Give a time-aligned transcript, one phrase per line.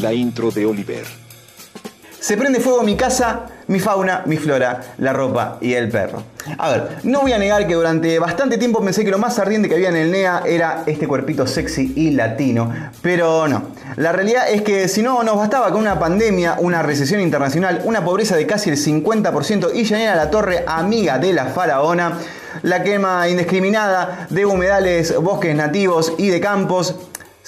[0.00, 1.04] La intro de Oliver.
[2.20, 6.22] Se prende fuego mi casa, mi fauna, mi flora, la ropa y el perro.
[6.56, 9.68] A ver, no voy a negar que durante bastante tiempo pensé que lo más ardiente
[9.68, 12.72] que había en el NEA era este cuerpito sexy y latino,
[13.02, 13.70] pero no.
[13.96, 18.04] La realidad es que si no nos bastaba con una pandemia, una recesión internacional, una
[18.04, 22.18] pobreza de casi el 50% y Yanela La Torre, amiga de la faraona,
[22.62, 26.94] la quema indiscriminada de humedales, bosques nativos y de campos,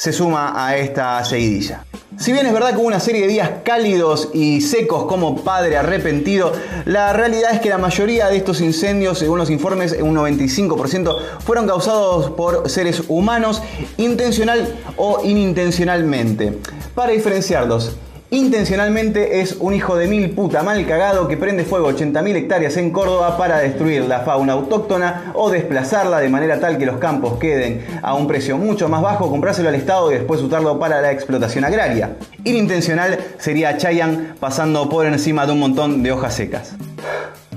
[0.01, 1.85] se suma a esta seguidilla.
[2.17, 5.77] Si bien es verdad que hubo una serie de días cálidos y secos como padre
[5.77, 6.55] arrepentido,
[6.87, 11.67] la realidad es que la mayoría de estos incendios, según los informes, un 95%, fueron
[11.67, 13.63] causados por seres humanos,
[13.99, 16.57] intencional o inintencionalmente.
[16.95, 17.99] Para diferenciarlos,
[18.33, 22.93] Intencionalmente es un hijo de mil puta mal cagado que prende fuego 80.000 hectáreas en
[22.93, 27.85] Córdoba para destruir la fauna autóctona o desplazarla de manera tal que los campos queden
[28.03, 31.65] a un precio mucho más bajo, comprárselo al Estado y después usarlo para la explotación
[31.65, 32.19] agraria.
[32.45, 36.77] Inintencional sería Chayan pasando por encima de un montón de hojas secas.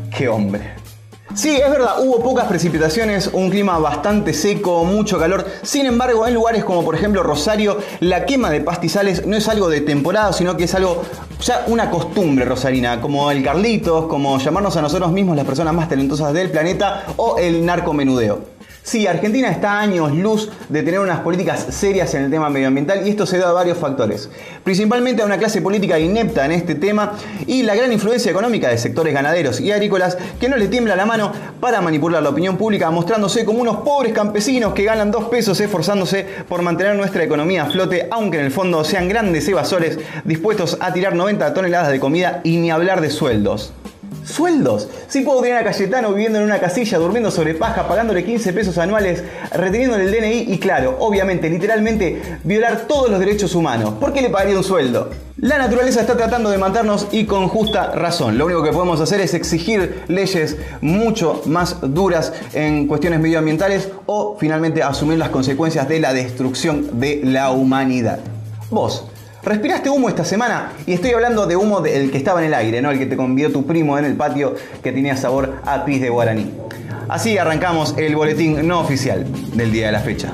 [0.09, 0.82] ¡Qué hombre!
[1.35, 5.47] Sí, es verdad, hubo pocas precipitaciones, un clima bastante seco, mucho calor.
[5.63, 9.67] Sin embargo, en lugares como por ejemplo Rosario, la quema de pastizales no es algo
[9.67, 11.01] de temporada, sino que es algo
[11.41, 15.89] ya una costumbre rosarina, como el Carlitos, como llamarnos a nosotros mismos las personas más
[15.89, 18.53] talentosas del planeta o el narcomenudeo.
[18.83, 23.07] Sí, Argentina está a años luz de tener unas políticas serias en el tema medioambiental
[23.07, 24.29] y esto se da a varios factores.
[24.61, 27.13] Principalmente a una clase política inepta en este tema
[27.47, 31.05] y la gran influencia económica de sectores ganaderos y agrícolas que no le tiembla la
[31.05, 35.61] mano para manipular la opinión pública mostrándose como unos pobres campesinos que ganan dos pesos
[35.61, 40.77] esforzándose por mantener nuestra economía a flote, aunque en el fondo sean grandes evasores dispuestos
[40.81, 43.71] a tirar 90 toneladas de comida y ni hablar de sueldos.
[44.25, 44.87] Sueldos.
[45.07, 48.77] Si puedo tener a Cayetano viviendo en una casilla, durmiendo sobre paja, pagándole 15 pesos
[48.77, 53.95] anuales, reteniéndole el DNI y claro, obviamente, literalmente, violar todos los derechos humanos.
[53.99, 55.09] ¿Por qué le pagaría un sueldo?
[55.37, 58.37] La naturaleza está tratando de matarnos y con justa razón.
[58.37, 64.37] Lo único que podemos hacer es exigir leyes mucho más duras en cuestiones medioambientales o
[64.39, 68.19] finalmente asumir las consecuencias de la destrucción de la humanidad.
[68.69, 69.05] Vos,
[69.45, 72.81] Respiraste humo esta semana y estoy hablando de humo del que estaba en el aire,
[72.81, 72.91] ¿no?
[72.91, 76.09] El que te convió tu primo en el patio que tenía sabor a pis de
[76.09, 76.49] guaraní.
[77.09, 80.33] Así arrancamos el boletín no oficial del día de la fecha.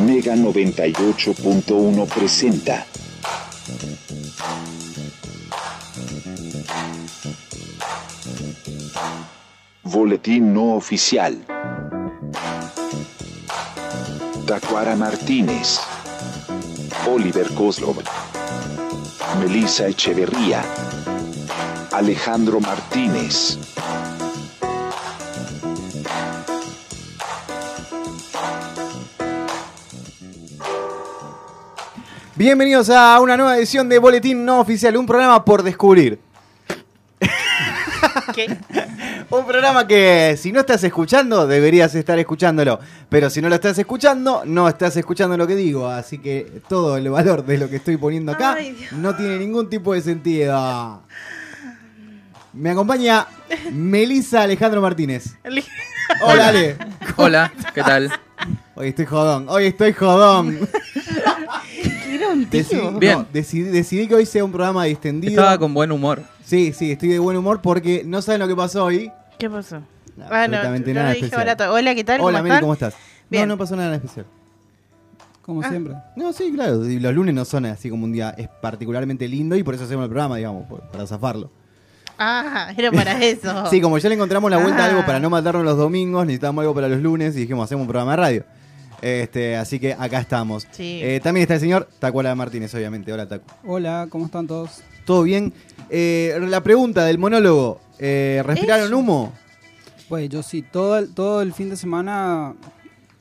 [0.00, 2.86] Mega 98.1 presenta.
[9.90, 11.46] Boletín no oficial.
[14.46, 15.80] Tacuara Martínez,
[17.10, 17.96] Oliver Kozlov,
[19.40, 20.62] Melissa Echeverría,
[21.92, 23.58] Alejandro Martínez.
[32.36, 36.27] Bienvenidos a una nueva edición de Boletín No Oficial, un programa por descubrir.
[38.34, 38.56] ¿Qué?
[39.30, 42.78] Un programa que si no estás escuchando, deberías estar escuchándolo.
[43.08, 45.88] Pero si no lo estás escuchando, no estás escuchando lo que digo.
[45.88, 49.68] Así que todo el valor de lo que estoy poniendo acá Ay, no tiene ningún
[49.68, 51.02] tipo de sentido.
[52.52, 53.26] Me acompaña
[53.72, 55.36] Melissa Alejandro Martínez.
[56.22, 56.76] Hola, Ale.
[57.16, 58.10] Hola, ¿qué tal?
[58.74, 59.46] Hoy estoy jodón.
[59.48, 60.58] Hoy estoy jodón.
[62.08, 62.60] Era un tío.
[62.62, 63.18] Decidí, Bien.
[63.18, 65.32] no, decidí, decidí que hoy sea un programa distendido.
[65.32, 66.22] Estaba con buen humor.
[66.48, 69.12] Sí, sí, estoy de buen humor porque no saben lo que pasó hoy.
[69.38, 69.80] ¿Qué pasó?
[70.16, 71.46] No, Ah, no, absolutamente yo nada dije especial.
[71.46, 71.74] barato.
[71.74, 72.20] Hola, ¿qué tal?
[72.22, 72.60] Hola, ¿Cómo Meli?
[72.62, 72.94] ¿cómo estás?
[73.28, 73.46] Bien.
[73.46, 74.24] No, no pasó nada en especial.
[75.42, 75.68] Como Ah.
[75.68, 75.94] siempre.
[76.16, 76.88] No, sí, claro.
[76.88, 79.84] y los lunes no son así como un día es particularmente lindo y por eso
[79.84, 81.50] hacemos el programa, digamos, para zafarlo.
[82.18, 83.66] Ah, era para eso.
[83.68, 85.06] Sí, como ya le encontramos la vuelta a algo Ah.
[85.06, 88.12] para no matarnos los domingos, necesitábamos algo para los lunes y dijimos, hacemos un programa
[88.12, 88.44] de radio.
[89.02, 90.66] Este, así que acá estamos.
[90.72, 91.00] Sí.
[91.02, 93.12] Eh, también está el señor Tacuala Martínez, obviamente.
[93.12, 93.44] Hola, Tacu.
[93.66, 94.82] Hola, ¿cómo están todos?
[95.04, 95.52] ¿Todo bien?
[95.90, 97.80] Eh, la pregunta del monólogo.
[97.98, 98.98] eh, ¿Respiraron Eso.
[98.98, 99.32] humo?
[100.08, 102.54] Pues yo sí, todo el, todo el fin de semana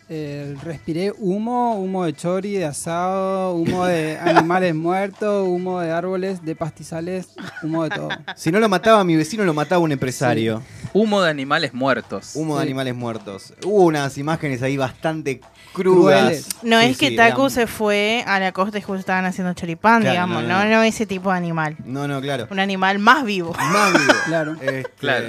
[0.09, 6.43] eh, respiré humo, humo de chori, de asado, humo de animales muertos, humo de árboles,
[6.45, 7.27] de pastizales,
[7.61, 8.09] humo de todo.
[8.37, 10.63] Si no lo mataba mi vecino, lo mataba un empresario.
[10.97, 12.31] Humo de animales muertos.
[12.35, 12.67] Humo de Sí.
[12.67, 13.53] animales muertos.
[13.63, 15.41] Hubo unas imágenes ahí bastante
[15.73, 16.21] crudas.
[16.21, 16.47] Crueles.
[16.63, 19.25] No Sí, es que sí, Taku eran- se fue a la costa y justo estaban
[19.25, 20.83] haciendo choripán, Claro, digamos, no, no, no, no, no.
[20.83, 21.75] ese tipo de animal.
[21.85, 22.47] No, no, claro.
[22.49, 23.53] Un animal más vivo.
[23.53, 24.13] Más vivo.
[24.25, 24.53] Claro.
[24.61, 25.25] Este, Claro.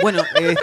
[0.00, 0.54] Bueno, eh,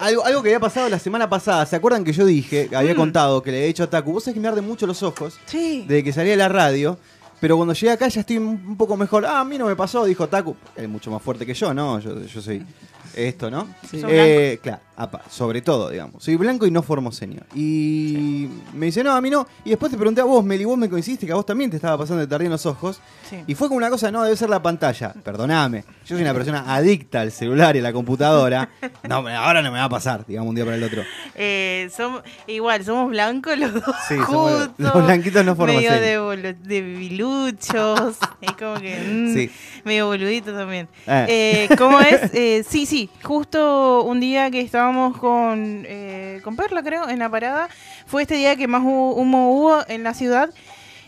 [0.00, 1.64] algo, algo que había pasado la semana pasada.
[1.66, 2.96] ¿Se acuerdan que yo dije, había Mm.
[2.96, 5.38] contado que le he dicho a Taku, vos sabés que me arden mucho los ojos
[5.46, 5.84] Sí.
[5.86, 6.98] de que salía de la radio,
[7.40, 9.26] pero cuando llegué acá ya estoy un un poco mejor.
[9.26, 10.56] Ah, a mí no me pasó, dijo Taku.
[10.74, 12.00] Es mucho más fuerte que yo, ¿no?
[12.00, 12.64] Yo, yo soy
[13.16, 13.68] esto, ¿no?
[13.90, 14.02] Sí.
[14.06, 14.80] Eh, claro.
[14.96, 16.22] Apa- sobre todo, digamos.
[16.22, 17.40] Soy blanco y no formoseño.
[17.54, 19.46] Y me dice, no, a mí no.
[19.64, 21.76] Y después te pregunté a vos, Meli, vos me coincidiste que a vos también te
[21.76, 23.00] estaba pasando de tardía en los ojos.
[23.28, 23.36] Sí.
[23.46, 25.12] Y fue como una cosa, no, debe ser la pantalla.
[25.24, 25.84] Perdóname.
[26.06, 28.68] Yo soy una persona adicta al celular y a la computadora.
[29.08, 31.02] No, ahora no me va a de digamos, un día para el otro.
[31.34, 35.56] Eh, somos, igual, somos blancos los dos Sí, somos los- blanquitos no Medio
[35.90, 36.00] formoseños.
[36.00, 38.16] de, bolu- de biluchos.
[38.40, 38.96] es como que...
[39.00, 39.50] mm, Sí.
[39.84, 40.88] Medio boludito también.
[41.06, 41.66] Eh.
[41.70, 42.66] Eh, ¿Cómo es?
[42.66, 43.10] Sí, sí.
[43.22, 47.68] Justo un día que estábamos con, eh, con Perla, creo, en la parada,
[48.06, 50.50] fue este día que más hu- humo hubo en la ciudad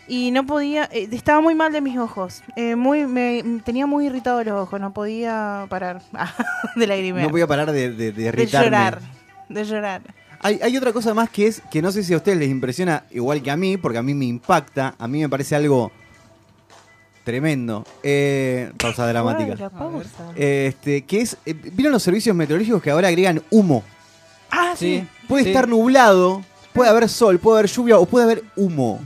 [0.09, 2.43] y no podía, eh, estaba muy mal de mis ojos.
[2.57, 6.01] Eh, muy, me, tenía muy irritados los ojos, no podía parar
[6.77, 7.27] de lagrimear.
[7.27, 9.01] No voy a parar de, de, de de llorar.
[9.51, 10.01] De llorar.
[10.41, 13.05] Hay, hay otra cosa más que es que no sé si a ustedes les impresiona
[13.11, 15.93] igual que a mí, porque a mí me impacta, a mí me parece algo
[17.27, 17.85] tremendo.
[18.05, 19.69] Eh, pausa dramática.
[19.69, 20.31] pausa.
[20.37, 23.83] Este, que es, eh, ¿vieron los servicios meteorológicos que ahora agregan humo?
[24.51, 25.01] Ah, sí.
[25.01, 25.27] Sí.
[25.27, 25.51] Puede sí.
[25.51, 26.43] estar nublado,
[26.73, 29.01] puede haber sol, puede haber lluvia o puede haber humo.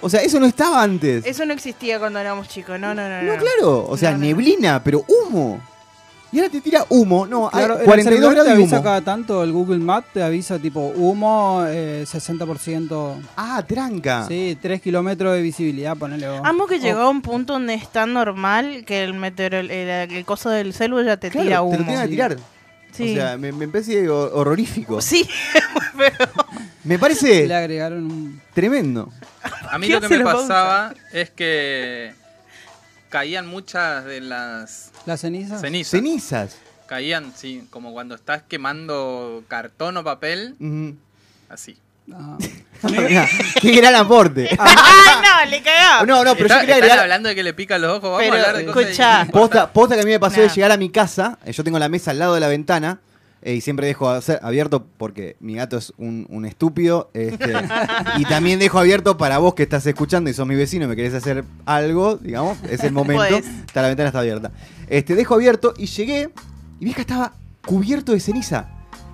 [0.00, 1.26] O sea, eso no estaba antes.
[1.26, 2.78] Eso no existía cuando éramos chicos.
[2.80, 3.20] No, no, no.
[3.22, 3.38] No, no.
[3.42, 3.86] claro.
[3.88, 4.26] O sea, No, no, no.
[4.28, 5.60] neblina, pero humo.
[6.32, 7.26] Y ahora te tira humo.
[7.26, 8.84] No, Claro, hay en el 42 celular grados te de avisa humo.
[8.84, 14.26] cada tanto, el Google Maps te avisa tipo humo, eh, 60%, Ah, tranca.
[14.28, 16.40] sí, 3 kilómetros de visibilidad, ponele vos.
[16.44, 19.88] Amo que O- llegó a un punto donde es tan normal que el meteorol, el,
[20.12, 21.76] el coso del celu ya te Claro, tira te humo.
[21.78, 22.36] lo tienen que tirar.
[22.92, 23.12] Sí.
[23.12, 25.00] O sea, me, me parece hor- horrorífico.
[25.00, 25.28] Sí.
[26.84, 28.40] Me parece Le agregaron un...
[28.54, 29.10] tremendo.
[29.70, 32.12] A mí ¿Qué lo que me pasaba es que
[33.10, 35.58] caían muchas de las ¿La ceniza?
[35.58, 35.90] cenizas.
[35.90, 36.56] Cenizas.
[36.86, 40.96] Caían, sí, como cuando estás quemando cartón o papel, Ujú.
[41.50, 41.76] así.
[42.12, 42.38] Ajá.
[42.90, 43.28] Mirá,
[43.60, 44.48] Qué gran aporte.
[44.58, 45.50] ¡Ah, no!
[45.50, 46.04] Le cagaba.
[46.06, 46.98] No, no, pero Está- yo quería agregar.
[47.00, 48.02] hablando de que le pican los ojos.
[48.10, 49.32] Vamos Pero, a hablar de cosas importantes.
[49.32, 51.38] Posta, posta que a mí me pasó de llegar a mi casa.
[51.44, 52.98] eh, Yo tengo la mesa al lado de la ventana.
[53.42, 54.08] Eh, y siempre dejo
[54.42, 57.10] abierto porque mi gato es un, un estúpido.
[57.14, 57.52] este,
[58.18, 60.96] y también dejo abierto para vos que estás escuchando y sos mi vecino y me
[60.96, 63.22] querés hacer algo, digamos, es el momento.
[63.22, 63.46] Podés.
[63.46, 64.50] Está, la ventana está abierta.
[64.88, 66.30] Este, dejo abierto y llegué
[66.78, 67.32] y vi que estaba
[67.64, 68.68] cubierto de ceniza.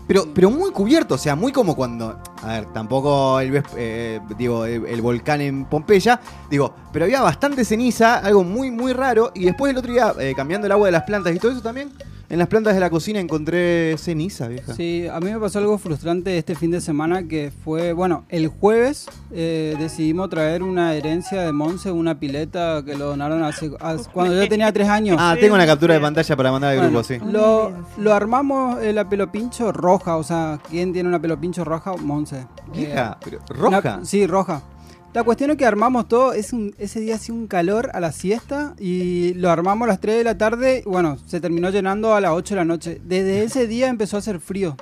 [0.08, 2.20] Pero, pero muy cubierto, o sea, muy como cuando.
[2.42, 6.20] A ver, tampoco el, eh, digo, el, el volcán en Pompeya.
[6.48, 9.32] Digo, pero había bastante ceniza, algo muy, muy raro.
[9.34, 11.60] Y después el otro día, eh, cambiando el agua de las plantas y todo eso
[11.60, 11.90] también,
[12.28, 14.74] en las plantas de la cocina encontré ceniza, vieja.
[14.74, 18.48] Sí, a mí me pasó algo frustrante este fin de semana que fue, bueno, el
[18.48, 24.10] jueves eh, decidimos traer una herencia de Monse, una pileta que lo donaron hace, hace-
[24.12, 25.16] cuando yo tenía tres años.
[25.20, 27.18] Ah, tengo una captura de pantalla para mandar al Bueno, grupo, sí.
[27.32, 31.94] Lo, lo armamos eh, la pelopincho roja, o sea, ¿quién tiene una pelopincho roja?
[31.96, 32.46] Monse.
[32.72, 33.78] Vieja, pero Eh, roja.
[33.96, 34.62] una- sí, roja.
[35.16, 38.12] La cuestión es que armamos todo, es un- ese día hacía un calor a la
[38.12, 42.14] siesta y lo armamos a las 3 de la tarde y bueno, se terminó llenando
[42.14, 43.00] a las 8 de la noche.
[43.02, 44.76] Desde ese día empezó a hacer frío.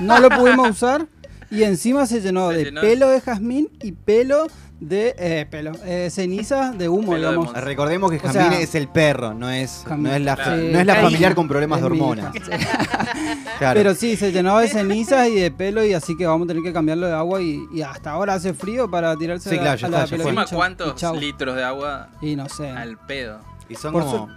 [0.00, 1.06] No lo pudimos usar
[1.50, 4.46] y encima se llenó Se de pelo de jazmín y pelo
[4.80, 7.64] de eh, pelo, eh, ceniza de humo, Pelo de digamos.
[7.64, 10.56] Recordemos que O es el perro, no es, no es la, Claro.
[10.56, 11.00] no es la Sí.
[11.02, 12.34] familiar con problemas Es de mi hormonas.
[12.36, 12.46] hija.
[13.58, 13.76] Claro.
[13.80, 16.62] Pero sí, se llenó de cenizas y de pelo y así que vamos a tener
[16.62, 19.76] que cambiarlo de agua y, y hasta ahora hace frío para tirarse Sí, a, claro,
[19.78, 20.30] ya a la está, ya fue.
[20.32, 20.46] Encima.
[20.46, 21.16] ¿cuántos chau.
[21.16, 22.70] litros de agua Y no sé.
[22.70, 23.40] al pedo?
[23.68, 24.28] y son Por como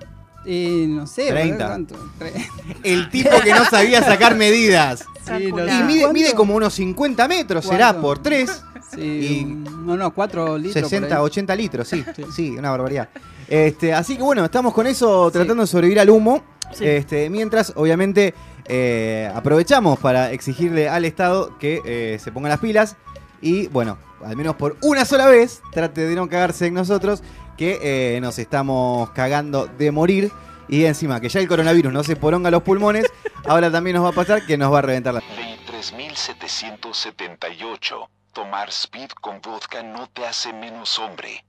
[0.43, 1.67] Y no sé, 30.
[1.67, 1.95] ¿cuánto?
[2.19, 2.47] Tre-
[2.83, 5.01] el tipo que no sabía sacar medidas.
[5.23, 5.79] Sí, no Calculá.
[5.79, 6.13] Y mide, ¿Cuánto?
[6.19, 8.01] mide como unos 50 metros, será ¿Cuánto?
[8.01, 10.81] por 3, Sí, Y- no, no, 4 litros.
[10.83, 11.21] por 60, ahí.
[11.23, 12.23] 80 litros, sí, Sí.
[12.35, 13.09] sí, una barbaridad.
[13.47, 15.33] Este, así que bueno, estamos con eso Sí.
[15.33, 16.43] tratando de sobrevivir al humo.
[16.73, 16.87] Sí.
[16.87, 18.33] Este, mientras, obviamente,
[18.65, 22.95] eh, aprovechamos para exigirle al Estado que eh, se ponga las pilas
[23.41, 27.21] y, bueno, al menos por una sola vez, trate de no cagarse en nosotros,
[27.57, 30.31] que eh, nos estamos cagando de morir.
[30.69, 33.05] Y encima, que ya el coronavirus no se poronga los pulmones,
[33.45, 35.19] ahora también nos va a pasar que nos va a reventar la...
[35.35, 38.09] Ley 3778.
[38.33, 41.43] Tomar speed con vodka no te hace menos hombre.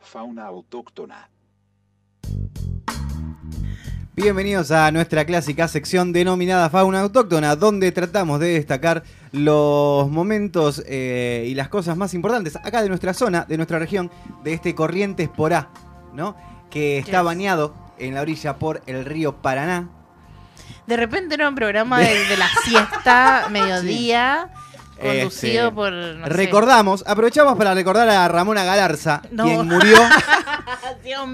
[0.00, 1.30] Fauna autóctona.
[4.14, 11.46] Bienvenidos a nuestra clásica sección denominada Fauna Autóctona, donde tratamos de destacar los momentos eh,
[11.48, 14.10] y las cosas más importantes acá de nuestra zona, de nuestra región,
[14.42, 15.70] de este Corrientes Porá,
[16.12, 16.36] ¿no?
[16.68, 17.24] Que está Yes.
[17.24, 19.88] bañado en la orilla por el río Paraná.
[20.88, 24.50] De repente era un programa de, de la siesta, mediodía,
[24.98, 25.92] conducido por.
[25.92, 26.32] No sé.
[26.32, 29.44] Recordamos, aprovechamos para recordar a Ramona Galarza, No.
[29.44, 29.96] quien murió.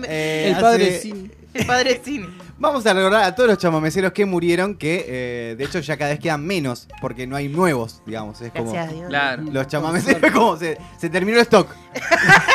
[0.07, 1.31] Eh, El padre hace- sí.
[1.53, 2.29] El padre cine.
[2.59, 6.11] Vamos a recordar a todos los chamameceros que murieron, que eh, de hecho ya cada
[6.11, 8.41] vez quedan menos, porque no hay nuevos, digamos.
[8.41, 8.73] Es como.
[8.73, 9.09] Gracias a Dios.
[9.09, 9.43] Claro.
[9.51, 11.69] Los chamameceros, como se, se terminó el stock.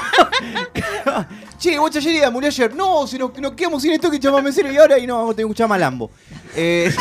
[1.60, 2.74] che, Bocha Yerida murió ayer.
[2.74, 5.36] No, si nos, nos quedamos sin stock de chamamecero y ahora y no vamos a
[5.36, 6.12] tener que escuchar Malambo.
[6.56, 6.94] Eh,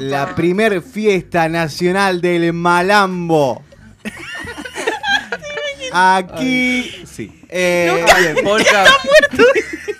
[0.00, 3.64] La primer fiesta nacional del Malambo.
[5.92, 7.04] Aquí.
[7.06, 7.42] Sí.
[7.48, 8.44] Eh, bien.
[8.44, 8.84] Polka,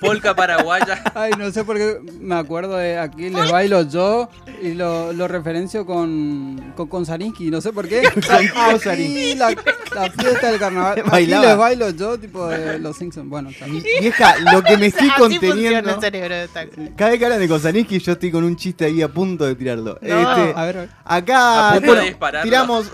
[0.00, 1.02] polka paraguaya.
[1.14, 4.28] Ay, no sé por qué me acuerdo de aquí les bailo yo
[4.62, 8.02] y lo, lo referencio con, con, con Sarinsky, no sé por qué.
[8.06, 9.54] Aquí la,
[9.94, 11.02] la fiesta del carnaval.
[11.10, 13.28] Aquí les bailo yo, tipo de los Simpsons.
[13.28, 13.82] Bueno, también.
[14.00, 15.94] Vieja, lo que me estoy conteniendo.
[15.94, 16.90] el cerebro de taxi.
[16.96, 19.54] Cada vez que hablan de Kozaniski, yo estoy con un chiste ahí a punto de
[19.54, 19.98] tirarlo.
[20.02, 20.18] No.
[20.20, 20.90] Este, A ver, a ver.
[21.04, 22.50] acá A punto bueno, de dispararlo.
[22.50, 22.90] tiramos.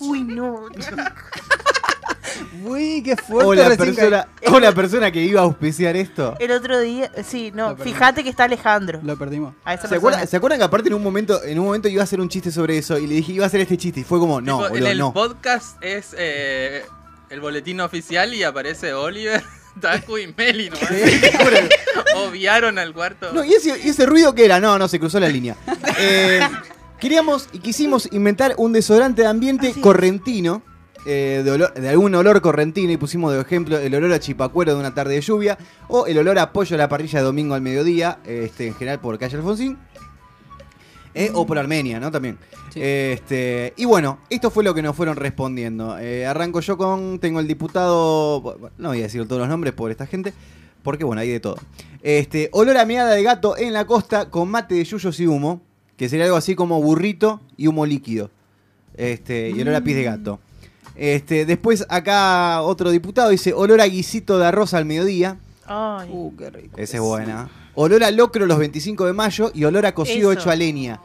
[0.00, 0.66] Uy, no.
[2.64, 3.46] Uy, qué fuerte.
[3.46, 6.34] o, la persona, o la persona que iba a auspiciar esto.
[6.38, 9.00] El otro día, sí, no, fíjate que está Alejandro.
[9.02, 9.54] Lo perdimos.
[9.64, 12.02] A esa ¿Se acuerdan, ¿Se acuerdan que aparte en un momento en un momento iba
[12.02, 14.04] a hacer un chiste sobre eso y le dije iba a hacer este chiste y
[14.04, 15.12] fue como no, Tipo, en el no.
[15.12, 16.84] podcast es eh,
[17.30, 19.42] el boletín oficial y aparece Oliver,
[19.80, 20.90] Taku y Meli nomás.
[22.16, 23.32] Obviaron al cuarto.
[23.32, 24.60] No, ¿y ese, y ese ruido qué era?
[24.60, 25.56] No, no, se cruzó la línea.
[25.98, 26.40] Eh,
[27.00, 30.62] queríamos y quisimos inventar un desodorante de ambiente correntino.
[31.06, 34.74] Eh, de, olor- de algún olor correntino y pusimos de ejemplo el olor a chipacuero
[34.74, 37.54] de una tarde de lluvia o el olor a pollo a la parrilla de domingo
[37.54, 39.78] al mediodía, este, en general por calle Alfonsín.
[41.14, 42.10] eh, o por Armenia, ¿no?
[42.10, 42.38] También.
[42.72, 42.80] Sí.
[42.82, 45.98] Este, y bueno, esto fue lo que nos fueron respondiendo.
[45.98, 49.90] Eh, arranco yo con, tengo el diputado, no voy a decir todos los nombres por
[49.90, 50.32] esta gente,
[50.82, 51.56] porque bueno, hay de todo.
[52.02, 55.60] Este, olor a meada de gato en la costa con mate de yuyos y humo,
[55.98, 58.30] que sería algo así como burrito y humo líquido.
[58.96, 60.40] Este, y olor a pies de gato.
[60.94, 65.38] Este, después acá otro diputado dice olor a guisito de arroz al mediodía.
[65.66, 66.08] Ay.
[66.12, 66.76] Uh, qué rico.
[66.78, 67.48] Esa es buena.
[67.74, 70.40] Olor a locro los 25 de mayo y olor a cocido Eso.
[70.40, 71.00] hecho a leña.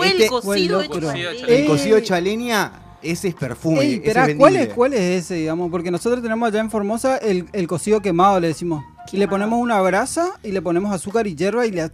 [0.00, 1.08] El Este- cocido el hecho locro.
[1.10, 2.72] Cocido hecho a El Eh, cocido hecho a leña,
[3.02, 3.80] ese es perfume.
[3.80, 4.68] Ey, ese esperá, es ¿cuál, es.
[4.72, 5.70] ¿Cuál es ese, digamos?
[5.70, 8.84] Porque nosotros tenemos allá en Formosa el, el cocido quemado, le decimos.
[9.12, 11.88] Y le ponemos una brasa y le ponemos azúcar y hierba y le...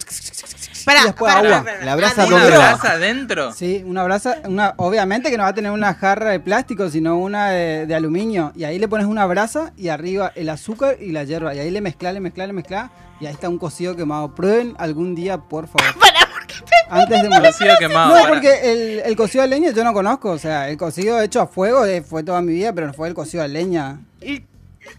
[0.87, 1.65] Pará, y después pará, agua.
[1.65, 1.85] pará.
[1.85, 2.47] La brasa Adentro.
[2.47, 3.53] ¿Una brasa adentro?
[3.53, 7.19] Sí, una brasa, una, obviamente que no va a tener una jarra de plástico, sino
[7.19, 8.53] una de, de aluminio.
[8.57, 11.55] Y ahí le pones una brasa y arriba el azúcar y la hierba.
[11.55, 12.91] Y ahí le mezclas, le mezclas, le mezclas.
[13.21, 14.35] Y ahí está un cocido quemado.
[14.35, 15.95] Prueben algún día, por favor.
[16.01, 17.47] Pará, ¿por qué te- Antes de morir.
[17.53, 18.17] Cocido quemado.
[18.17, 20.31] No, porque el, el cocido de leña yo no conozco.
[20.31, 23.09] O sea, el cocido hecho a fuego eh, fue toda mi vida, pero no fue
[23.09, 24.01] el cocido de leña.
[24.23, 24.45] Y-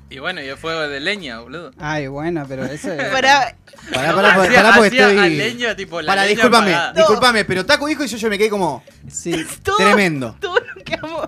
[0.09, 1.71] Y bueno, y el fuego de leña, boludo.
[1.79, 2.63] Ay, bueno, pero
[3.11, 3.55] Pará,
[3.93, 5.75] pará, pará, Hacía- pará, porque estoy.
[5.75, 9.31] tipo, leña discúlpame, discúlpame, pero Taco dijo y yo, yo me quedé como Sí.
[9.63, 10.35] todo, tremendo.
[10.39, 11.21] todo lo que amo.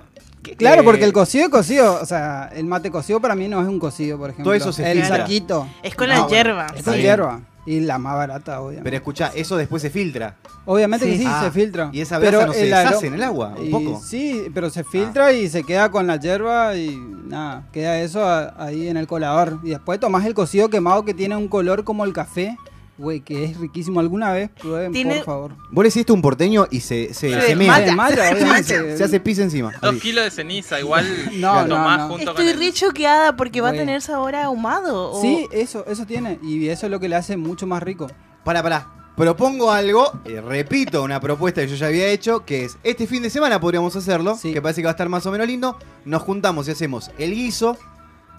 [0.43, 0.57] ¿Qué?
[0.57, 2.01] Claro, Eh, porque el cocido es cocido.
[2.01, 4.43] O sea, el mate cocido para mí no es un cocido, por ejemplo.
[4.45, 5.69] Todo eso se El saquito.
[5.81, 6.67] Es con la hierba.
[6.75, 7.39] Es con hierba.
[7.65, 8.83] Y la más barata, obviamente.
[8.83, 10.35] Pero escucha, eso después se filtra.
[10.65, 11.19] Obviamente que Sí.
[11.19, 11.89] sí, Ah, se filtra.
[11.93, 13.99] y esa brasa no se deshace en el agua, un y poco.
[14.01, 14.05] Ah.
[14.05, 18.53] Sí, pero se filtra y se queda con la hierba y nada, queda eso a-
[18.57, 19.59] ahí en el colador.
[19.63, 22.57] Y después tomás el cocido quemado que tiene un color como el café,
[22.97, 23.99] güey, que es riquísimo.
[23.99, 25.51] ¿Alguna vez prueben, Tiene- por favor?
[25.71, 27.67] Vos le hiciste un porteño y se, se, Se se mea.
[27.71, 27.85] mata.
[27.87, 28.97] Se mata, obviamente.
[28.97, 29.71] Se hace pis encima.
[29.81, 29.99] Dos así.
[29.99, 32.07] kilos de ceniza, igual No, lo no, tomás no.
[32.09, 32.59] junto Estoy con el...
[32.59, 33.79] re choqueada porque va a Güey.
[33.81, 35.11] tener sabor a ahumado.
[35.11, 36.39] o- Sí, eso, eso tiene.
[36.43, 38.07] Y eso es lo que le hace mucho más rico.
[38.43, 38.87] Pará, pará.
[39.15, 43.21] Propongo algo, eh, repito, una propuesta que yo ya había hecho, que es, este fin
[43.21, 44.51] de semana podríamos hacerlo, Sí.
[44.51, 45.77] que parece que va a estar más o menos lindo.
[46.03, 47.77] Nos juntamos y hacemos el guiso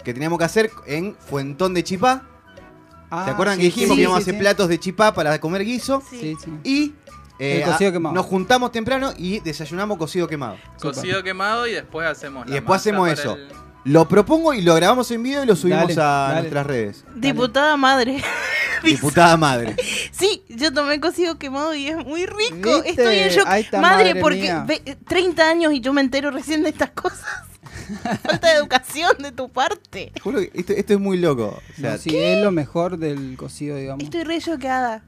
[0.03, 2.23] que teníamos que hacer en Fuentón de Chipá.
[3.09, 4.39] ¿Se acuerdan sí, que dijimos sí, que íbamos a hacer sí.
[4.39, 6.01] platos de chipá para comer guiso?
[6.09, 6.19] Sí.
[6.19, 6.51] Sí, sí.
[6.63, 6.93] Y
[7.39, 8.15] eh, El cocido a- quemado.
[8.15, 10.57] nos juntamos temprano y desayunamos cocido quemado.
[10.81, 13.35] Cocido quemado y después hacemos Y la después hacemos eso.
[13.35, 13.47] el-
[13.85, 16.39] Lo propongo y lo grabamos en video y lo subimos Dale, a dale.
[16.39, 17.05] nuestras redes.
[17.15, 18.23] Diputada madre.
[18.83, 19.75] Diputada madre.
[20.11, 22.81] Sí, yo tomé cocido quemado y es muy rico.
[22.83, 22.89] ¿Viste?
[22.89, 23.47] Estoy en shock.
[23.51, 27.25] Está, madre, madre porque ve- 30 años y yo me entero recién de estas cosas.
[28.23, 30.11] Falta de educación de tu parte.
[30.21, 31.59] Juro que esto, esto es muy loco.
[31.77, 34.03] O sea, No, sí, es lo mejor del cocido, digamos.
[34.03, 35.03] Estoy re choqueada.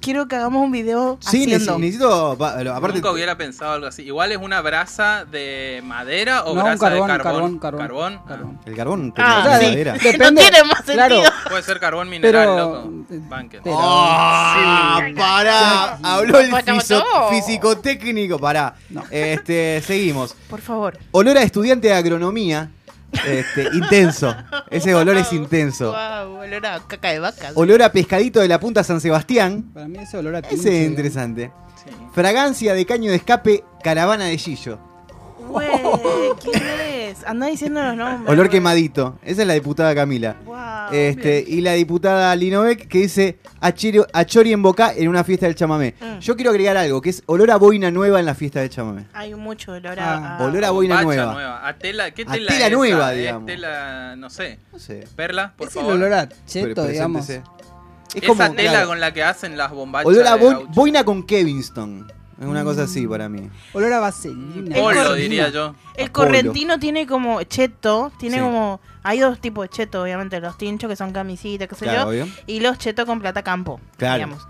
[0.00, 1.74] Quiero que hagamos un video sí, haciendo.
[1.76, 2.32] neces- necesito.
[2.32, 4.02] aparte, Nunca hubiera pensado algo así.
[4.02, 7.58] Igual es una brasa de madera o No, un brasa carbón, de carbón.
[7.58, 8.60] carbón, carbón, Ah, carbón.
[8.64, 9.66] el carbón Ah, sí.
[9.66, 9.94] madera.
[10.02, 11.14] Depende- no tiene más claro.
[11.16, 11.32] sentido.
[11.50, 12.90] Puede ser carbón mineral, Pero- loco.
[13.10, 13.20] eh,
[13.62, 15.00] pero- ¡Ah!
[15.16, 16.72] pará, habló el mató.
[17.30, 18.74] fisicotécnico, pará.
[18.90, 19.02] No.
[19.10, 20.34] Este, seguimos.
[20.48, 20.98] Por favor.
[21.12, 22.70] Olor a estudiante de agronomía.
[23.26, 24.34] Este, intenso.
[24.70, 25.92] Ese olor es intenso.
[25.92, 27.50] Wow, olor a caca de vaca.
[27.54, 29.70] Olor a pescadito de la punta San Sebastián.
[29.72, 31.50] Para mí ese olor a Ese es interesante.
[31.84, 31.90] Sí.
[32.12, 34.78] Fragancia de caño de escape, caravana de Gillo.
[35.48, 35.68] Güey,
[36.42, 37.24] ¿quién es?
[37.26, 38.30] Anda diciendo los nombres.
[38.30, 39.18] Olor quemadito.
[39.22, 40.36] Esa es la diputada Camila.
[40.44, 40.56] Wow.
[40.92, 45.24] Este, y la diputada Linovec que dice a, Chiri- a Chori en Boca en una
[45.24, 45.94] fiesta del chamamé.
[46.00, 46.18] Mm.
[46.20, 49.06] Yo quiero agregar algo, que es olor a boina nueva en la fiesta del chamamé.
[49.12, 50.36] Hay mucho olor Ah.
[50.38, 50.44] a.
[50.44, 51.66] Olor a boina Bacha nueva.
[51.68, 53.46] A tela, ¿qué A tela tela es nueva, digamos.
[53.46, 54.58] tela, no sé.
[54.72, 55.04] No sé.
[55.16, 57.28] Perla, por Es el olor a Pero cheto, digamos.
[57.30, 57.42] Es
[58.14, 60.06] Esa como, tela claro, con la que hacen las bombachas.
[60.06, 62.10] olor a de boina con Kevinston.
[62.38, 63.48] Es una cosa así para mí.
[63.72, 64.76] Olor a vaselina.
[64.76, 65.74] El Polo, diría yo.
[65.94, 68.42] El correntino tiene como cheto, tiene Sí.
[68.42, 68.80] como...
[69.02, 72.24] Hay dos tipos de cheto, obviamente, los tinchos que son camisitas, qué sé Claro, yo,
[72.24, 72.28] obvio.
[72.46, 74.16] y los cheto con plata campo, Claro.
[74.16, 74.46] digamos.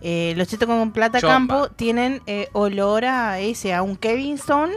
[0.00, 1.34] Eh, los chetos con plata Chomba.
[1.34, 4.70] campo tienen eh, olor a ese, a un Kevinson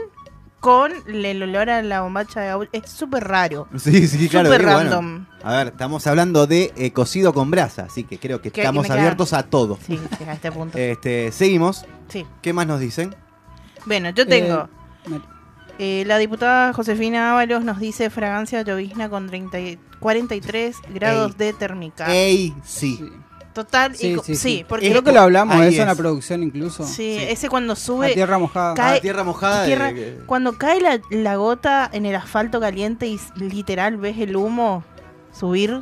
[0.59, 2.69] con el olor a la bombacha de gaucho.
[2.73, 3.67] Es súper raro.
[3.77, 4.49] Sí, sí, claro.
[4.49, 5.25] Súper bueno, random.
[5.43, 8.85] A ver, estamos hablando de eh, cocido con brasa, así que creo que Que- estamos
[8.85, 9.77] queda- abiertos a todo.
[9.85, 10.77] Sí, sí, a este punto.
[10.77, 11.85] Este, seguimos.
[12.09, 12.25] Sí.
[12.41, 13.15] ¿Qué más nos dicen?
[13.85, 14.69] Bueno, yo tengo...
[15.11, 15.19] Eh,
[15.79, 21.37] Eh, la diputada Josefina Ábalos nos dice fragancia llovizna con 30 y- 43 grados Ey.
[21.39, 22.13] de térmica.
[22.13, 22.97] Ey, sí.
[22.99, 23.09] sí.
[23.53, 24.65] Total, y Sí, co- sí, sí, sí.
[24.69, 25.97] porque Creo que lo hablamos de eso en la es.
[25.97, 26.85] producción incluso.
[26.85, 27.25] sí, sí.
[27.27, 28.75] ese cuando A sube, tierra mojada.
[28.75, 29.65] Cae- Ah, tierra mojada.
[29.65, 34.35] tierra- de- cuando cae la, la gota en el asfalto caliente y literal ves el
[34.35, 34.83] humo
[35.33, 35.81] subir,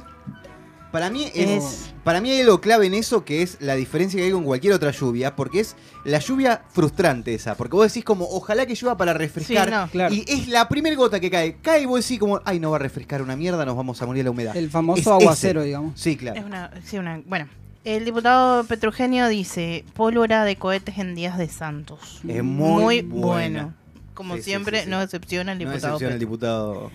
[0.92, 4.18] Para mí es, Es- para mí hay algo clave en eso que es la diferencia
[4.20, 8.04] que hay con cualquier otra lluvia, porque es la lluvia frustrante esa, porque vos decís
[8.04, 9.88] como ojalá que llueva para refrescar Sí, no.
[9.88, 10.14] Claro.
[10.14, 12.76] y es la primera gota que cae, cae y vos decís como ay no va
[12.76, 14.58] a refrescar una mierda, nos vamos a morir de la humedad.
[14.58, 15.10] El Es famoso ese.
[15.12, 15.94] aguacero, digamos.
[15.98, 16.46] Sí, es claro.
[16.46, 17.48] una, sí, una, bueno,
[17.86, 22.20] el diputado Petrugenio dice pólvora de cohetes en días de Santos.
[22.28, 23.74] Es muy, bueno.
[24.14, 24.90] Como Sí, siempre, sí, sí.
[24.92, 25.94] no decepciona el No diputado.
[25.96, 26.30] excepción el Petru.
[26.32, 26.92] diputado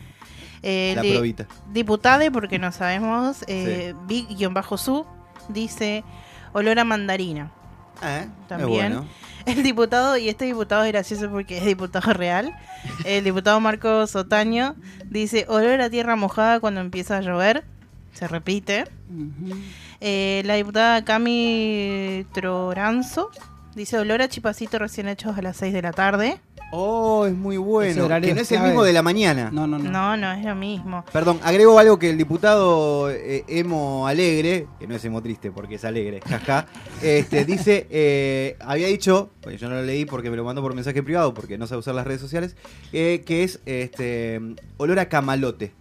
[0.63, 1.47] Eh, La Probita.
[1.73, 5.07] Diputade, porque no sabemos, eh, Big-Su
[5.49, 6.05] dice
[6.53, 7.51] olor a mandarina.
[8.01, 8.29] Ah, ¿eh?
[8.49, 8.93] También.
[8.93, 9.07] Bueno.
[9.47, 12.53] El diputado, y este diputado es gracioso porque es diputado real,
[13.05, 17.63] el diputado Marcos Otaño dice olor a tierra mojada cuando empieza a llover.
[18.13, 18.87] Se repite.
[20.01, 23.31] Eh, la diputada Cami Troranzo
[23.77, 26.41] dice olor a chipacito recién hechos a las 6 de la tarde.
[26.73, 28.09] Oh, es muy bueno.
[28.21, 29.51] Que no es el mismo de la mañana.
[29.53, 29.89] No, no, no.
[29.89, 31.05] No, no es lo mismo.
[31.13, 35.77] Perdón, agrego algo que el diputado eh, Emo Alegre, que no es Emo Triste porque
[35.77, 36.67] es alegre, jaja,
[37.03, 40.75] este, dice, eh, había dicho, porque yo no lo leí porque me lo mandó por
[40.75, 42.57] mensaje privado, porque no sabe usar las redes sociales,
[42.93, 44.41] eh, que es este
[44.77, 45.73] olor a camalote.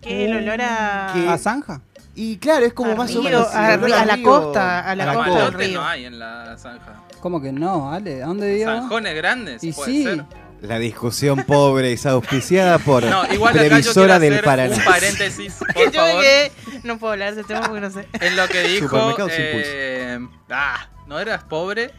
[0.00, 1.10] Que el olor a...
[1.14, 1.28] ¿Qué?
[1.28, 1.80] ¿A zanja?
[2.16, 3.46] Y claro, es como A más o menos.
[3.54, 5.80] a a la costa, a la a costa del Camalote río.
[5.80, 7.03] no hay en la zanja.
[7.24, 8.22] ¿Cómo que no, Ale?
[8.22, 8.70] ¿A dónde vivo?
[8.70, 10.04] Zanjones grandes, Y puede sí.
[10.04, 10.24] ser.
[10.60, 14.76] La discusión pobre es auspiciada por No, igual acá yo quiero Previsora del hacer Paraná.
[14.76, 17.90] un paréntesis, por Yo me favor, quedé- No puedo hablar de ese tema porque no
[17.90, 18.06] sé.
[18.20, 18.88] en lo que dijo.
[18.90, 20.18] Supermercados eh,
[20.50, 21.92] ah, no eras pobre,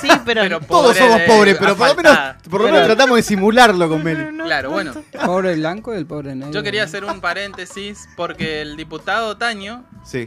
[0.00, 0.42] Sí, pero...
[0.42, 2.38] pero Todos pobre somos pobres, pero por lo menos, afaltada.
[2.50, 4.32] por lo menos Pero- tratamos de simularlo con Meli.
[4.32, 4.92] no Claro, bueno.
[4.92, 5.18] tanto.
[5.26, 6.52] Pobre blanco y el pobre negro.
[6.52, 10.26] Yo quería hacer un paréntesis porque el diputado Taño Sí.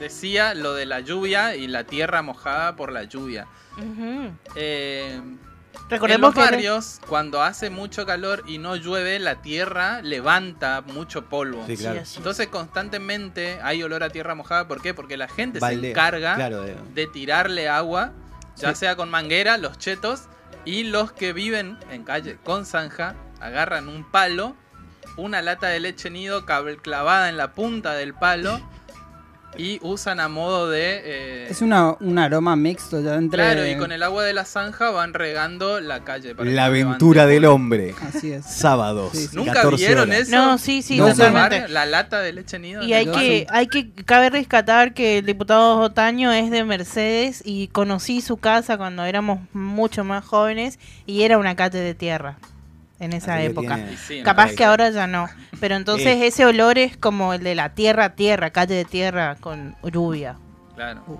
[0.00, 3.46] Decía lo de la lluvia y la tierra mojada por la lluvia.
[3.76, 4.30] Ujú.
[4.56, 5.20] Eh,
[5.90, 6.52] Recordemos en los que...
[6.54, 11.64] barrios, cuando hace mucho calor y no llueve, la tierra levanta mucho polvo.
[11.66, 12.00] Sí, claro.
[12.04, 12.14] Sí.
[12.18, 14.66] Entonces constantemente hay olor a tierra mojada.
[14.66, 14.94] ¿Por qué?
[14.94, 18.12] Porque la gente se encarga Claro, de- de tirarle agua,
[18.56, 18.80] ya Sí.
[18.80, 20.22] sea con manguera, los chetos,
[20.64, 24.56] y los que viven en calle con zanja, agarran un palo,
[25.16, 28.60] una lata de leche nido clavada en la punta del palo,
[29.56, 31.00] y usan a modo de...
[31.04, 33.38] eh, Es una, un aroma mixto ya entre...
[33.42, 36.34] Claro, y con el agua de la zanja van regando la calle.
[36.34, 37.94] para La aventura levante del hombre.
[38.00, 38.44] Así es.
[38.46, 39.10] Sábados.
[39.12, 39.36] Sí, sí.
[39.36, 40.20] ¿Nunca 14 vieron horas.
[40.20, 40.36] eso?
[40.36, 41.68] No, sí, sí, No, ¿En el totalmente.
[41.68, 42.82] La lata de leche nido.
[42.82, 47.68] Y hay que, hay que, cabe rescatar que el diputado Otaño es de Mercedes y
[47.68, 52.38] conocí su casa cuando éramos mucho más jóvenes y era una cate de tierra
[53.00, 53.78] en esa Así época.
[54.24, 55.28] Capaz que ahora ya no.
[55.60, 56.26] Pero entonces Eh.
[56.26, 60.36] ese olor es como el de la tierra a tierra, calle de tierra con lluvia.
[60.74, 61.02] Claro.
[61.06, 61.16] Uh,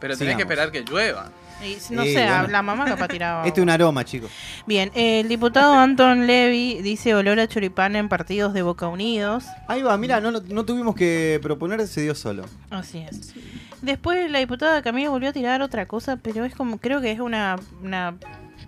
[0.00, 0.40] Pero tenés que Sigamos.
[0.42, 1.30] esperar que llueva.
[1.62, 2.46] Y, no sé, bueno.
[2.48, 3.46] la mamá capaz tiraba.
[3.46, 4.30] Este es un aroma, chicos.
[4.66, 9.44] Bien, el diputado Anton Levy dice olor a choripán en partidos de Boca Unidos.
[9.68, 12.46] Ahí va, mira, no, no tuvimos que proponer, se dio solo.
[12.70, 13.34] Así es.
[13.82, 17.20] Después la diputada Camila volvió a tirar otra cosa, pero es como, creo que es
[17.20, 18.14] una, una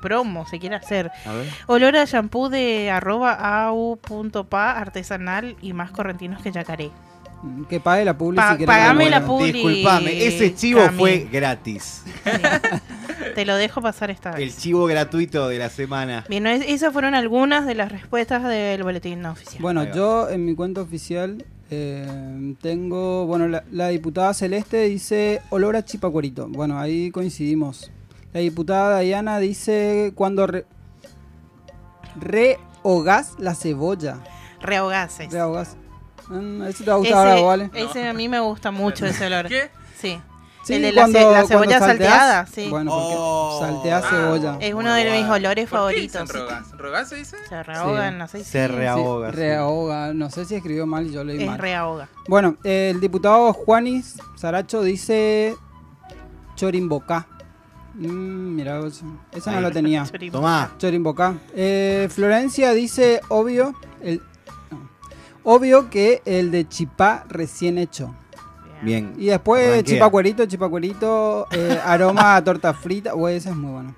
[0.02, 1.10] promo, se quiere hacer.
[1.24, 1.46] A ver.
[1.68, 3.32] Olor a shampoo de arroba
[3.66, 6.90] au.pa artesanal y más correntinos que yacaré.
[7.68, 9.26] Que pague la publi Pa- si pagame la haga.
[9.26, 10.98] Publi, Disculpame, ese chivo Cami.
[10.98, 12.02] fue gratis.
[12.04, 12.30] Sí.
[13.34, 14.58] Te lo dejo pasar esta El vez.
[14.58, 16.24] chivo gratuito de la semana.
[16.28, 19.60] Bien, es- esas fueron algunas de las respuestas del boletín oficial.
[19.60, 25.74] Bueno, yo en mi cuenta oficial eh, tengo, bueno, la, la diputada Celeste dice olor
[25.74, 26.46] a chipacuerito.
[26.48, 27.90] Bueno, ahí coincidimos.
[28.32, 30.66] La diputada Diana dice cuando re,
[32.16, 34.18] rehogás la cebolla.
[34.60, 35.30] Rehogases.
[35.32, 35.76] Rehogás.
[36.28, 37.70] Mm, eso te va a gustar ahora, ¿vale?
[37.74, 39.48] ese a mí me gusta mucho ese olor.
[39.48, 39.70] ¿Qué?
[39.98, 40.20] Sí.
[40.64, 42.68] Sí, El de la ce- la cebolla salteada, sí.
[42.70, 43.58] Bueno, porque Oh.
[43.60, 44.02] saltea Ah.
[44.08, 44.56] cebolla.
[44.60, 46.22] Es uno de mis olores ¿Por qué favoritos.
[46.22, 46.70] dicen rogas?
[46.78, 47.36] ¿Rogas se dice?
[47.48, 48.48] Se rehoga en aceite.
[48.48, 49.30] Se reahoga.
[49.30, 49.40] Sí, sí.
[49.42, 50.14] reahoga.
[50.14, 51.58] No sé si escribió mal y yo leí Es mal.
[51.58, 52.08] reahoga.
[52.28, 55.56] Bueno, el diputado Juanis Saracho dice
[56.54, 57.26] Chorimbocá.
[57.94, 59.02] Mm, mira, vos,
[59.32, 59.62] esa no Ahí.
[59.62, 60.04] la tenía.
[60.30, 60.72] Tomá.
[60.78, 61.34] Chorimbocá.
[61.54, 64.20] Eh, Florencia dice, obvio, el,
[64.70, 64.88] no,
[65.44, 68.14] obvio que el de chipá recién hecho.
[68.82, 69.14] Bien.
[69.16, 69.82] Y después Ranquea.
[69.84, 73.14] chipacuerito, chipacuerito, eh, aroma a torta frita.
[73.14, 73.94] Uy, ese es muy bueno.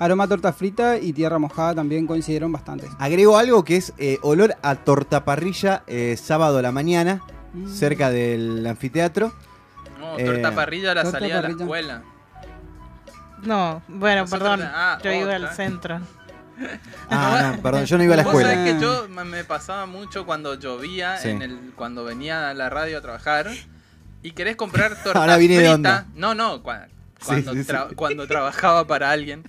[0.00, 2.86] Aroma a torta frita y tierra mojada también coincidieron bastante.
[2.98, 7.22] Agrego algo que es eh, olor a torta parrilla eh, sábado a la mañana,
[7.54, 7.66] Mm.
[7.68, 9.32] cerca del anfiteatro.
[9.98, 12.02] No, Eh, torta parrilla a la torta salida de la escuela.
[13.42, 14.70] No, bueno, Nosotros- perdón.
[14.74, 16.00] ah, yo iba al centro.
[17.08, 18.52] Ah, no, perdón, yo no iba a la Vos escuela.
[18.52, 21.28] sabés que yo me pasaba mucho cuando llovía, Sí.
[21.28, 23.48] en el, cuando venía a la radio a trabajar
[24.24, 25.74] y querés comprar torta Ahora vine de frita.
[25.74, 26.06] onda.
[26.16, 26.88] No, no, cuando,
[27.20, 27.70] sí, sí.
[27.72, 29.44] tra- cuando trabajaba para alguien.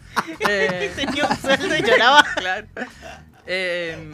[0.47, 2.23] Eh, Tenía un sueldo y lloraba.
[2.36, 2.67] claro.
[3.47, 4.12] Eh,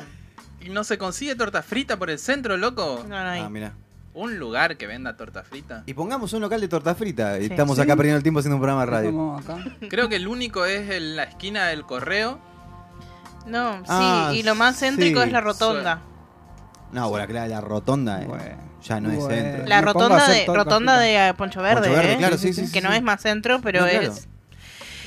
[0.62, 3.04] y no se consigue torta frita por el centro, loco.
[3.10, 3.42] No, no hay.
[3.42, 3.74] Ah, mira.
[4.16, 5.84] Un lugar que venda torta frita.
[5.86, 7.38] Y pongamos un local de torta frita.
[7.38, 7.46] Sí.
[7.46, 7.82] Estamos Sí.
[7.84, 9.42] acá perdiendo el tiempo haciendo un programa de radio.
[9.90, 12.40] Creo que el único es en la esquina del correo.
[13.46, 15.28] No, sí, Ah, y lo más céntrico sí.
[15.28, 16.02] es la rotonda.
[16.94, 18.44] No, bueno, claro, la rotonda eh, Bueno,
[18.84, 19.66] ya no es centro.
[19.68, 22.18] La Me rotonda de rotonda de Poncho Verde, Poncho Verde, ¿eh?
[22.18, 22.96] claro, sí, sí, que sí, no sí.
[22.96, 24.08] es más centro, pero No, claro.
[24.14, 24.28] es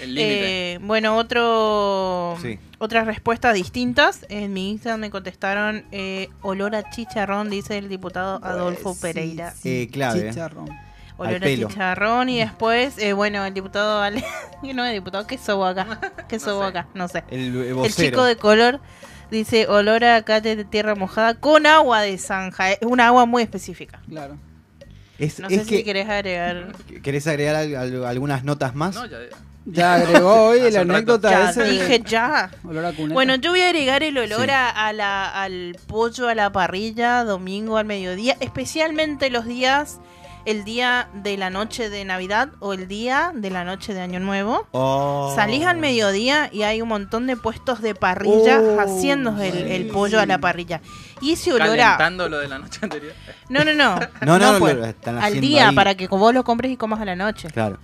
[0.03, 0.73] El límite.
[0.75, 2.59] Eh, bueno, otro Sí.
[2.79, 4.25] Otras respuestas distintas.
[4.29, 9.03] En mi Instagram me contestaron eh, olor a chicharrón, dice el diputado Adolfo Pues, sí,
[9.03, 9.51] Pereira.
[9.53, 10.29] sí, Eh, clave, eh.
[10.31, 10.69] Chicharrón.
[11.17, 11.69] Olor a pelo.
[11.69, 14.25] chicharrón y después, eh, bueno, el diputado Ale...
[14.75, 16.67] no, el diputado que sobo acá, que No sobo sé.
[16.69, 17.25] acá, no sé.
[17.31, 18.09] El, el El vocero.
[18.11, 18.81] chico de color
[19.31, 22.71] dice olor a calle de tierra mojada con agua de zanja.
[22.73, 24.01] Es una agua muy específica.
[24.09, 24.39] Claro.
[25.19, 26.73] Es, No es sé que, si querés agregar.
[27.03, 28.95] ¿Querés agregar al- al- algunas notas más?
[28.95, 29.37] No, ya, Ya
[29.77, 32.51] agregó hoy la anécdota Ya, ese de dije ya.
[32.65, 32.93] olor a.
[32.93, 34.51] Bueno, yo voy a agregar el olor Sí.
[34.51, 39.99] a, a la, al pollo a la parrilla domingo al mediodía, especialmente los días,
[40.47, 44.19] el día de la noche de Navidad o el día de la noche de Año
[44.21, 44.67] Nuevo.
[44.73, 45.31] Oh.
[45.37, 49.89] Salís al mediodía y hay un montón de puestos de parrilla Oh, haciendo el, el
[49.89, 50.81] pollo a la parrilla.
[51.21, 51.99] Y ese olor a...
[51.99, 53.13] calentando lo de la noche anterior.
[53.51, 53.99] No, no, no.
[54.23, 55.75] No, no, no, pues, lo están al día ahí.
[55.75, 57.49] para que vos lo compres y comas a la noche.
[57.51, 57.77] Claro.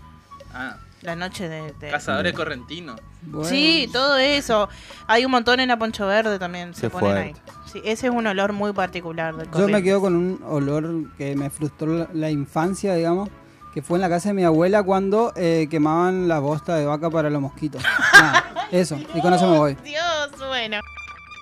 [0.55, 1.73] Ah, La noche de...
[1.75, 3.01] de- cazadores correntinos.
[3.23, 3.49] Bueno.
[3.49, 4.69] Sí, todo eso.
[5.07, 6.75] Hay un montón en la Poncho Verde también.
[6.75, 7.35] Se Qué ponen ahí.
[7.71, 11.37] Sí, ese es un olor muy particular del Yo me quedo con un olor que
[11.37, 13.29] me frustró la, la infancia, digamos,
[13.73, 17.11] que fue en la casa de mi abuela cuando eh, quemaban la bosta de vaca
[17.11, 17.83] para los mosquitos.
[18.13, 19.75] Nada, eso, y con eso me voy.
[19.85, 20.79] Dios, bueno.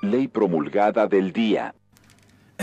[0.02, 1.74] Ley promulgada del día.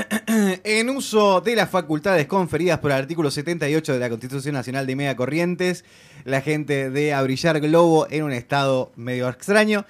[0.64, 4.96] En uso de las facultades conferidas por el artículo 78 de la Constitución Nacional de
[4.96, 5.86] Media Corrientes,
[6.26, 9.86] la gente de Abrillar Globo en un estado medio extraño,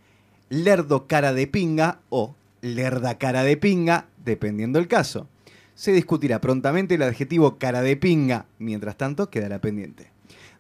[0.49, 5.29] lerdo cara de pinga o lerda cara de pinga, dependiendo el caso.
[5.81, 10.12] Se discutirá prontamente el adjetivo cara de pinga, mientras tanto quedará pendiente.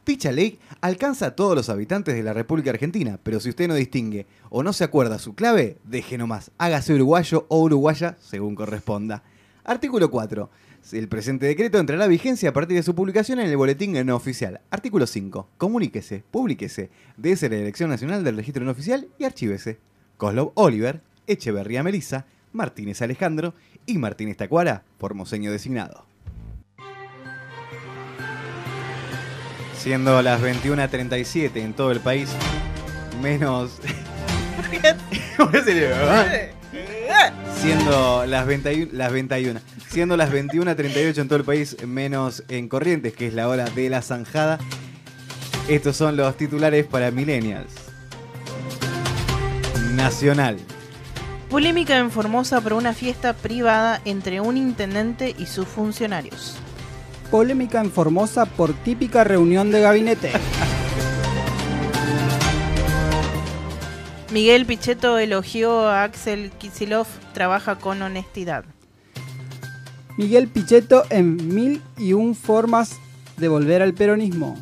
[0.06, 3.74] Dicha ley alcanza a todos los habitantes de la República Argentina, pero si usted no
[3.74, 9.22] distingue o no se acuerda su clave, deje nomás, hágase uruguayo o uruguaya según corresponda.
[9.62, 10.48] Artículo 4.
[10.92, 14.16] El presente decreto entrará a vigencia a partir de su publicación en el boletín no
[14.16, 14.62] oficial.
[14.70, 15.50] Artículo 5.
[15.58, 19.80] Comuníquese, publíquese, dése la Dirección Nacional del Registro no oficial y archívese.
[20.16, 23.54] Coslov Oliver, Echeverría Melissa, Martínez Alejandro
[23.86, 26.06] y Martínez Tacuara, formoseño designado.
[29.76, 32.30] Siendo las 21.37 en todo el país,
[33.22, 33.80] menos...
[37.60, 39.60] Siendo las 21, las 21.
[39.88, 43.90] siendo las 21.38 en todo el país, menos en Corrientes, que es la hora de
[43.90, 44.58] la zanjada.
[45.68, 47.72] Estos son los titulares para Millennials.
[49.94, 50.58] Nacional.
[51.50, 56.54] Polémica en Formosa por una fiesta privada entre un intendente y sus funcionarios.
[57.28, 60.30] Polémica en Formosa por típica reunión de gabinete.
[64.32, 68.64] Miguel Pichetto elogió a Axel Kicillof, trabaja con honestidad.
[70.16, 72.98] Miguel Pichetto en mil y un formas
[73.38, 74.56] de volver al peronismo.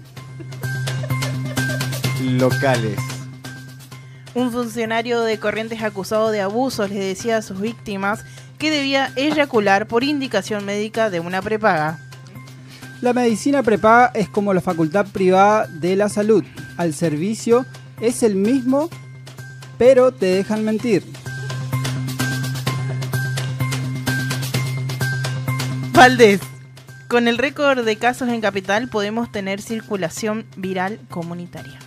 [2.22, 3.17] Locales.
[4.38, 8.24] Un funcionario de Corrientes acusado de abusos le decía a sus víctimas
[8.56, 11.98] que debía eyacular por indicación médica de una prepaga.
[13.00, 16.44] La medicina prepaga es como la facultad privada de la salud.
[16.76, 17.66] Al servicio
[18.00, 18.88] es el mismo,
[19.76, 21.02] pero te dejan mentir.
[25.94, 26.40] Valdés.
[27.08, 31.80] Con el récord de casos en Capital podemos tener circulación viral comunitaria.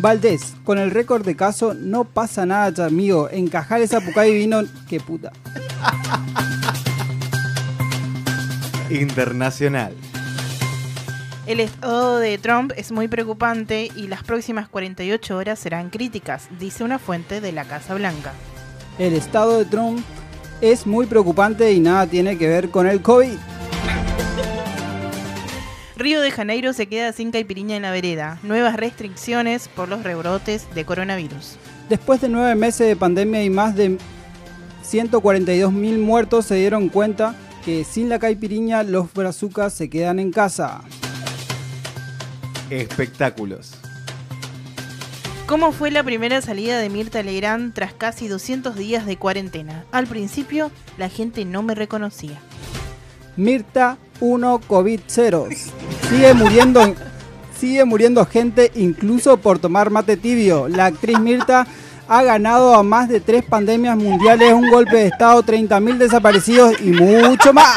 [0.00, 3.28] Valdés, con el récord de caso no pasa nada, ya, amigo.
[3.30, 5.30] Encajar esa pucay vino, qué puta.
[8.88, 9.92] Internacional.
[11.46, 16.82] El estado de Trump es muy preocupante y las próximas 48 horas serán críticas, dice
[16.82, 18.32] una fuente de la Casa Blanca.
[18.98, 20.00] El estado de Trump
[20.62, 23.36] es muy preocupante y nada tiene que ver con el COVID.
[26.00, 28.38] Río de Janeiro se queda sin caipiriña en la vereda.
[28.42, 31.56] Nuevas restricciones por los rebrotes de coronavirus.
[31.90, 33.98] Después de nueve meses de pandemia y más de
[34.80, 37.34] 142 mil muertos, se dieron cuenta
[37.66, 40.80] que sin la caipiriña los brazucas se quedan en casa.
[42.70, 43.74] Espectáculos.
[45.44, 49.84] ¿Cómo fue la primera salida de Mirta Legrand tras casi 200 días de cuarentena?
[49.92, 52.40] Al principio, la gente no me reconocía.
[53.36, 55.48] Mirta 1 COVID 0.
[56.08, 56.94] Sigue muriendo,
[57.58, 60.68] sigue muriendo gente incluso por tomar mate tibio.
[60.68, 61.66] La actriz Mirta
[62.08, 66.90] ha ganado a más de tres pandemias mundiales, un golpe de estado, 30.000 desaparecidos y
[66.90, 67.76] mucho más.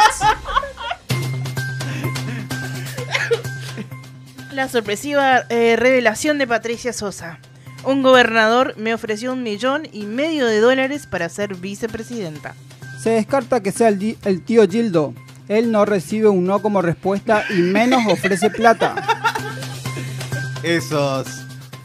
[4.51, 7.39] La sorpresiva eh, revelación de Patricia Sosa.
[7.86, 12.56] Un gobernador me ofreció un millón y medio de dólares para ser vicepresidenta.
[13.01, 15.13] Se descarta que sea el, tío Gildo.
[15.47, 18.95] Él no recibe un no como respuesta y menos ofrece plata.
[20.63, 21.27] Esos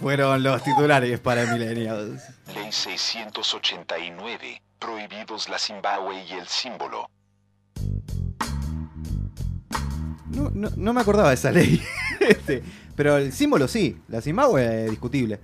[0.00, 2.22] fueron los titulares para Millennials.
[2.54, 4.62] Ley 689.
[4.78, 7.10] Prohibidos la Zimbabue y el símbolo.
[10.28, 11.82] No, no, no me acordaba de esa ley.
[12.20, 12.62] Este,
[12.94, 15.40] pero el símbolo sí, la Zimbabue es discutible.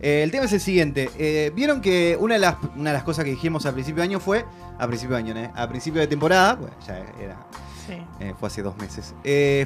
[0.00, 1.10] Eh, el tema es el siguiente.
[1.18, 4.08] eh, Vieron que una de, las, una de las cosas que dijimos a principio de
[4.08, 4.44] año fue.
[4.78, 5.50] A principio de año, ¿eh?
[5.54, 7.46] A principio de temporada, pues ya era.
[7.86, 7.94] Sí.
[8.20, 9.14] eh, fue hace dos meses.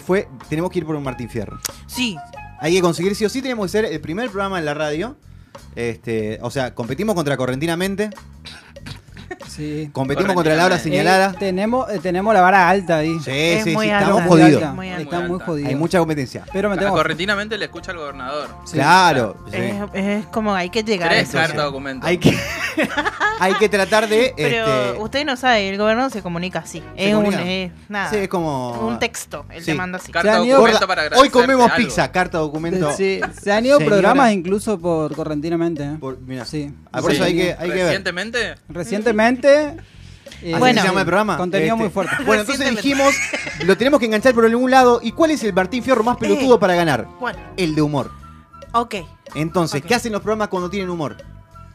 [0.04, 0.28] fue.
[0.48, 1.58] Tenemos que ir por un Martín Fierro.
[1.86, 2.16] Sí,
[2.60, 5.16] Hay que conseguir sí o sí, tenemos que ser el primer programa en la radio.
[5.74, 8.10] Este, o sea, competimos contra Correntinamente,
[9.50, 9.90] Sí.
[9.92, 11.32] competimos contra la hora Eh, señalada.
[11.32, 13.18] tenemos, eh, tenemos la vara alta ahí.
[13.24, 14.04] Sí, Es sí, muy sí, alta.
[14.04, 14.62] estamos Muy jodidos.
[14.62, 15.20] alta, Muy alta.
[15.46, 15.64] Muy.
[15.66, 16.44] Hay mucha competencia.
[16.52, 18.48] Pero me tengo Correntinamente le escucha al gobernador.
[18.64, 18.72] Sí.
[18.74, 19.36] Claro.
[19.50, 19.56] sí.
[19.56, 21.38] es, es como hay que llegar a Tres eso.
[21.38, 22.08] cartas documentos.
[22.08, 22.36] Hay que,
[23.40, 24.32] hay que tratar de.
[24.36, 26.82] Pero este, usted no sabe, el gobernador se comunica así.
[26.96, 28.10] ¿Se es un es nada.
[28.10, 28.72] sí, es como.
[28.86, 29.66] un texto, él Sí.
[29.66, 30.12] te manda así.
[30.12, 32.92] Carta documento para hoy comemos pizza, carta documento.
[32.92, 35.82] Sí, se han ido programas incluso por correntinamente.
[35.84, 35.98] ¿eh?
[36.26, 36.44] Mira.
[36.44, 36.72] Sí.
[36.92, 37.86] Ah, por eso hay que, hay que ver.
[37.86, 38.54] Recientemente,
[39.48, 40.80] Eh, Bueno.
[40.80, 41.36] se llama el programa.
[41.36, 42.14] Contenido Este, muy fuerte.
[42.24, 43.14] Bueno, entonces dijimos,
[43.64, 45.00] lo tenemos que enganchar por algún lado.
[45.02, 46.58] ¿Y cuál es el Martín Fierro más pelotudo Eh.
[46.58, 47.06] para ganar?
[47.56, 48.10] El de humor.
[48.72, 48.94] ok.
[49.34, 49.82] Entonces.
[49.82, 51.16] ¿qué hacen los programas cuando tienen humor?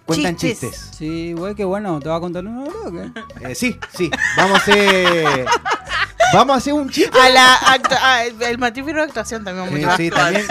[0.05, 0.69] Cuentan Chistes.
[0.71, 0.91] chistes.
[0.97, 1.99] Sí, güey, qué bueno.
[1.99, 3.49] ¿Te va a contar una hora o qué?
[3.49, 4.11] Eh, sí, sí.
[4.37, 5.45] Vamos a hacer.
[6.33, 7.17] Vamos a hacer un chiste.
[7.17, 10.45] A la acta- ah, el Martín Fierro de actuación también Sí, sí, también.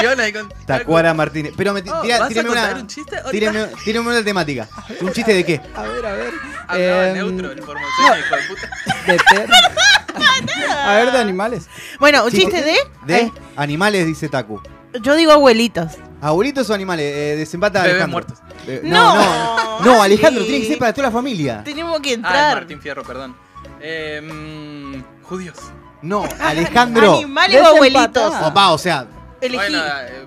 [0.67, 1.53] Tacuara Martínez.
[1.57, 2.81] Pero me, Oh, tira- ¿vas a tíreme contar una.
[2.81, 3.17] un chiste?
[3.31, 4.69] Tíreme, tíreme una temática.
[5.01, 5.61] ¿Un chiste de qué?
[5.77, 6.33] A ver, a ver.
[6.69, 8.71] Hablaba Em, neutro, el formoseño, hijo de puta.
[9.07, 11.69] de a ver, de animales.
[11.99, 12.77] Bueno, un Sí, chiste de.
[13.07, 14.61] De eh, animales, dice Taku.
[15.03, 15.93] yo digo abuelitos.
[16.21, 17.05] ¿Abuelitos o animales?
[17.15, 18.13] Eh, desempata Bebés Alejandro.
[18.13, 18.39] muertos.
[18.67, 19.81] Eh, No, no, no.
[19.97, 20.49] No, Alejandro, sí.
[20.49, 21.63] tiene que ser para toda la familia.
[21.65, 22.55] Tenemos que Ah, es entrar.
[22.57, 23.37] Martín Fierro, perdón.
[23.81, 25.57] Eh, mm, judíos.
[26.01, 27.17] No, Alejandro.
[27.19, 28.35] Animales o abuelitos.
[28.43, 29.07] Opa, o sea,
[29.41, 29.57] Elegí.
[29.57, 30.27] Bueno, eh,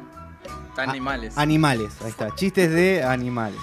[0.78, 1.38] animales.
[1.38, 1.94] animales.
[2.04, 2.34] Ahí está.
[2.36, 3.60] Chistes de animales.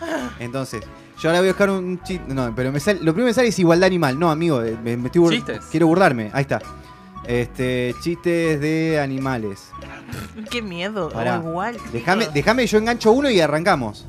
[0.38, 0.82] Entonces,
[1.24, 2.34] yo ahora voy a buscar un chiste.
[2.34, 4.18] No, pero me sale, lo primero que me sale es igualdad animal.
[4.18, 5.62] No, amigo, eh, me, me estoy bur- Chistes.
[5.70, 6.30] Quiero burlarme.
[6.34, 6.60] Ahí está.
[7.26, 9.70] Este, chistes de animales.
[10.50, 11.08] Qué miedo.
[11.08, 11.40] Pará.
[11.40, 11.78] o igual.
[11.94, 14.04] Déjame, déjame, yo engancho uno y arrancamos.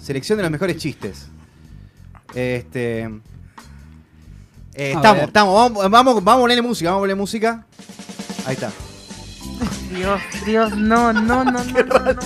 [0.00, 1.28] Selección de los mejores chistes.
[2.34, 3.02] Este.
[4.72, 5.24] Eh, estamos, ver.
[5.26, 5.54] estamos.
[5.54, 7.66] Vamos, vamos, vamos a ponerle música, vamos a ponerle música.
[8.46, 8.70] Ahí está.
[9.90, 12.20] Dios, Dios, no, no, no, no, no, no.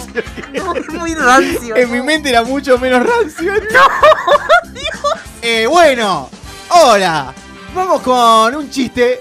[0.55, 1.77] No, es muy rancio.
[1.77, 3.53] En mi mente era mucho menos rancio.
[3.55, 4.71] ¡No!
[4.73, 5.13] ¡Dios!
[5.43, 6.31] Eh, bueno,
[6.71, 7.33] ahora
[7.75, 9.21] vamos con un chiste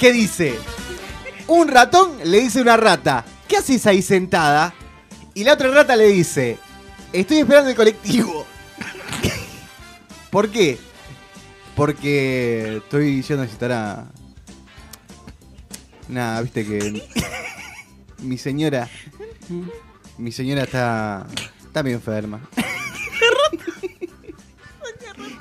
[0.00, 0.58] que dice:
[1.48, 4.72] Un ratón le dice a una rata, ¿qué haces ahí sentada?
[5.34, 6.58] Y la otra rata le dice:
[7.12, 8.46] Estoy esperando el colectivo.
[10.30, 10.78] ¿Por qué?
[11.74, 14.06] Porque estoy yendo a visitar a.
[16.08, 17.02] Nada, viste que.
[18.22, 18.88] Mi señora.
[20.18, 21.26] Mi señora está.
[21.66, 22.40] Está medio enferma.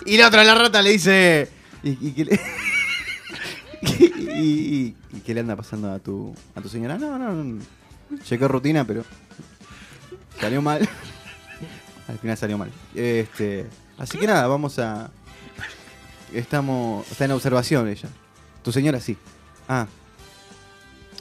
[0.06, 1.50] y la otra, la rata, le dice.
[1.84, 2.40] ¿Y, y qué le.?
[4.36, 6.98] y- y qué le anda pasando a tu, a tu señora?
[6.98, 7.64] No, no, no.
[8.24, 9.04] Chequé rutina, pero.
[10.40, 10.88] Salió mal.
[12.08, 12.72] Al final salió mal.
[12.94, 13.66] Este.
[13.98, 15.10] Así que nada, vamos a.
[16.34, 17.10] Estamos.
[17.12, 18.10] Está en observación ella.
[18.64, 19.18] Tu señora sí.
[19.70, 19.88] Ah.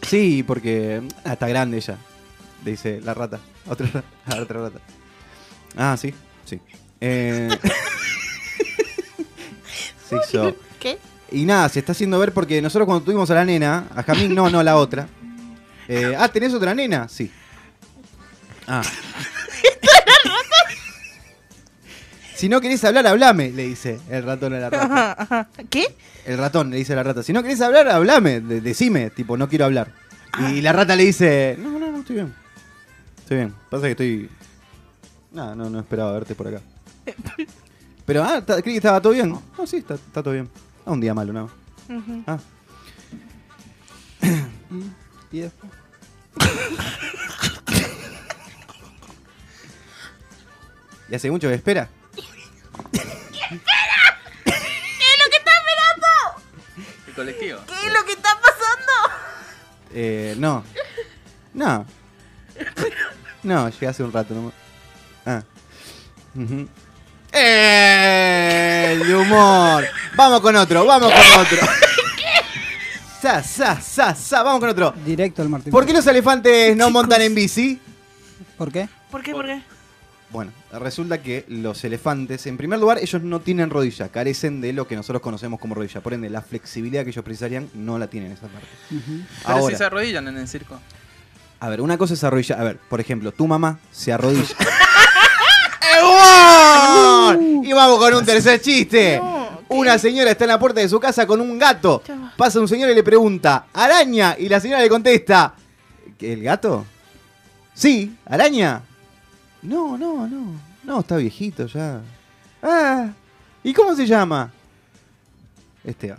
[0.03, 1.03] Sí, porque.
[1.25, 1.97] ah, está grande ella.
[2.65, 3.41] Le dice la rata.
[3.67, 4.05] a Otra, ra-
[4.37, 4.81] a otra rata.
[5.77, 6.61] Ah, sí, sí.
[7.01, 7.49] Eh...
[10.81, 10.99] ¿Qué?
[11.33, 14.35] Y nada, se está haciendo ver porque nosotros cuando tuvimos a la nena, a Jamín,
[14.35, 15.09] no, no, la otra.
[15.89, 17.09] Eh, ah, ¿tenés otra nena?
[17.09, 17.31] Sí.
[18.67, 18.83] Ah.
[22.37, 24.85] Si no querés hablar, hablame, le dice el ratón a la rata.
[24.87, 25.49] Ajá, ajá.
[25.71, 25.95] ¿Qué?
[26.27, 29.37] El ratón le dice a la rata, si no querés hablar, hablame, de- decime, tipo,
[29.37, 29.93] no quiero hablar.
[30.51, 32.35] Y la rata le dice, no, no, no, estoy bien.
[33.19, 33.55] Estoy bien.
[33.71, 34.29] Pasa que estoy...
[35.33, 36.61] Nada, no, no esperaba verte por acá.
[38.07, 39.31] Pero, ah, ta- creí que estaba todo bien.
[39.31, 40.49] No, sí, está, está todo bien.
[40.85, 41.45] Ah, un día malo, no.
[41.89, 42.23] Ujú.
[42.27, 42.39] Ah,
[45.33, 45.73] Y después.
[51.11, 51.89] ¿y hace mucho que espera?
[57.15, 57.61] Colectivo.
[57.67, 58.93] ¿Qué es lo que está pasando?
[59.93, 60.65] Eh, no.
[61.53, 61.87] No.
[63.43, 64.35] No, llegué hace un rato.
[64.35, 64.53] No.
[65.27, 65.43] Ah.
[66.35, 66.69] Ujú.
[67.33, 68.99] ¡Eh!
[69.01, 69.85] El humor.
[70.17, 71.59] Vamos con otro, vamos con otro.
[73.21, 74.95] Sa, sa, sa, sa, vamos con otro.
[75.05, 75.71] Directo al Martín.
[75.71, 77.81] ¿Por qué los elefantes no montan en bici?
[78.59, 78.89] ¿Por qué?
[79.11, 79.33] ¿Por qué?
[79.33, 79.63] ¿Por qué?
[80.35, 84.89] Bueno, resulta que los elefantes, en primer lugar, ellos no tienen rodilla, carecen de lo
[84.89, 86.01] que nosotros conocemos como rodilla.
[86.01, 88.67] Por ende, la flexibilidad que ellos precisarían no la tienen esa parte.
[88.89, 89.05] Pero
[89.45, 89.73] Ahora.
[89.73, 90.81] si se arrodillan en el circo.
[91.61, 92.61] A ver, una cosa es arrodillar.
[92.61, 94.57] A ver, por ejemplo, tu mamá se arrodilla.
[96.03, 99.23] ¡Eh, Y vamos con un tercer chiste.
[99.69, 102.03] Una señora está en la puerta de su casa con un gato.
[102.37, 104.35] Pasa un señor y le pregunta, ¿araña?
[104.37, 105.55] Y la señora le contesta,
[106.19, 106.85] ¿que ¿el gato?
[107.73, 108.83] Sí, ¿araña?
[109.65, 110.61] No, no, no.
[110.85, 112.03] No, está viejito ya.
[112.63, 113.13] Ah,
[113.63, 114.53] ¿y cómo se llama?
[115.83, 116.19] Esteban.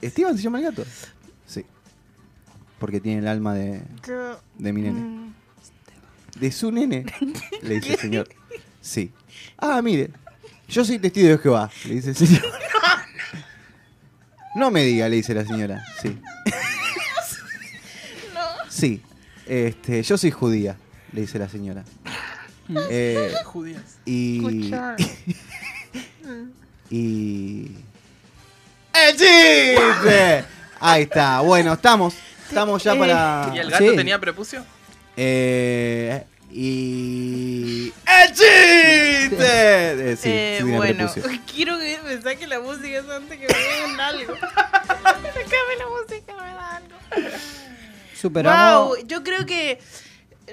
[0.00, 0.84] ¿Esteban se llama el gato?
[1.46, 1.64] Sí.
[2.78, 3.82] Porque tiene el alma de,
[4.58, 5.00] de mi nene.
[5.00, 5.34] Mm.
[6.40, 7.04] ¿De su nene?
[7.62, 8.28] Le dice el señor.
[8.80, 9.12] Sí.
[9.58, 10.10] Ah, mire.
[10.68, 12.42] Yo soy testigo de Jehová, le dice el señor.
[14.52, 15.84] No me diga, le dice la señora.
[16.02, 16.18] Sí.
[18.68, 19.02] Sí.
[19.46, 20.76] Este, yo soy judía,
[21.12, 21.84] le dice la señora.
[22.88, 23.98] Eh, Judías.
[24.06, 24.40] y.
[26.90, 27.70] Y.
[28.92, 30.44] ¡El chiste!
[30.80, 31.40] Ahí está.
[31.40, 32.14] Bueno, estamos.
[32.48, 33.50] Estamos ya para.
[33.54, 33.96] ¿Y el gato Sí.
[33.96, 34.64] tenía prepucio?
[35.16, 37.92] Eh, y.
[38.06, 39.30] ¡El chiste!
[39.42, 41.40] Eh, sí, Eh, sí bueno, prepucio.
[41.52, 44.34] quiero que me saque la música eso antes que me den algo.
[44.36, 46.96] Sácame la música, me da algo.
[48.20, 48.88] Superamos.
[48.98, 49.80] Wow, yo creo que.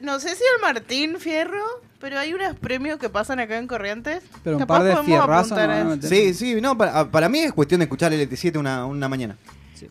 [0.02, 1.64] No sé si el Martín Fierro,
[2.00, 4.24] pero hay unos premios que pasan acá en Corrientes.
[4.44, 6.08] Pero un Capaz par de podemos fierrazos apuntar a eso.
[6.08, 9.36] Sí, sí, no, para, para mí es cuestión de escuchar el LT7 una, una mañana.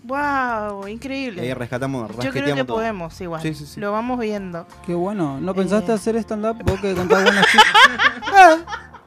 [0.03, 1.55] Wow, Y ahí increíble.
[1.55, 2.77] rescatamos, Yo creo que rasqueteamos todo.
[2.77, 3.41] podemos, igual.
[3.43, 3.81] Sí, sí, sí.
[3.81, 4.67] Lo vamos viendo.
[4.85, 5.39] Qué bueno.
[5.41, 5.95] ¿No pensaste Eh.
[5.95, 6.57] hacer stand-up?
[6.65, 7.63] Vos que contás buenos chistes.
[8.39, 8.57] Ah,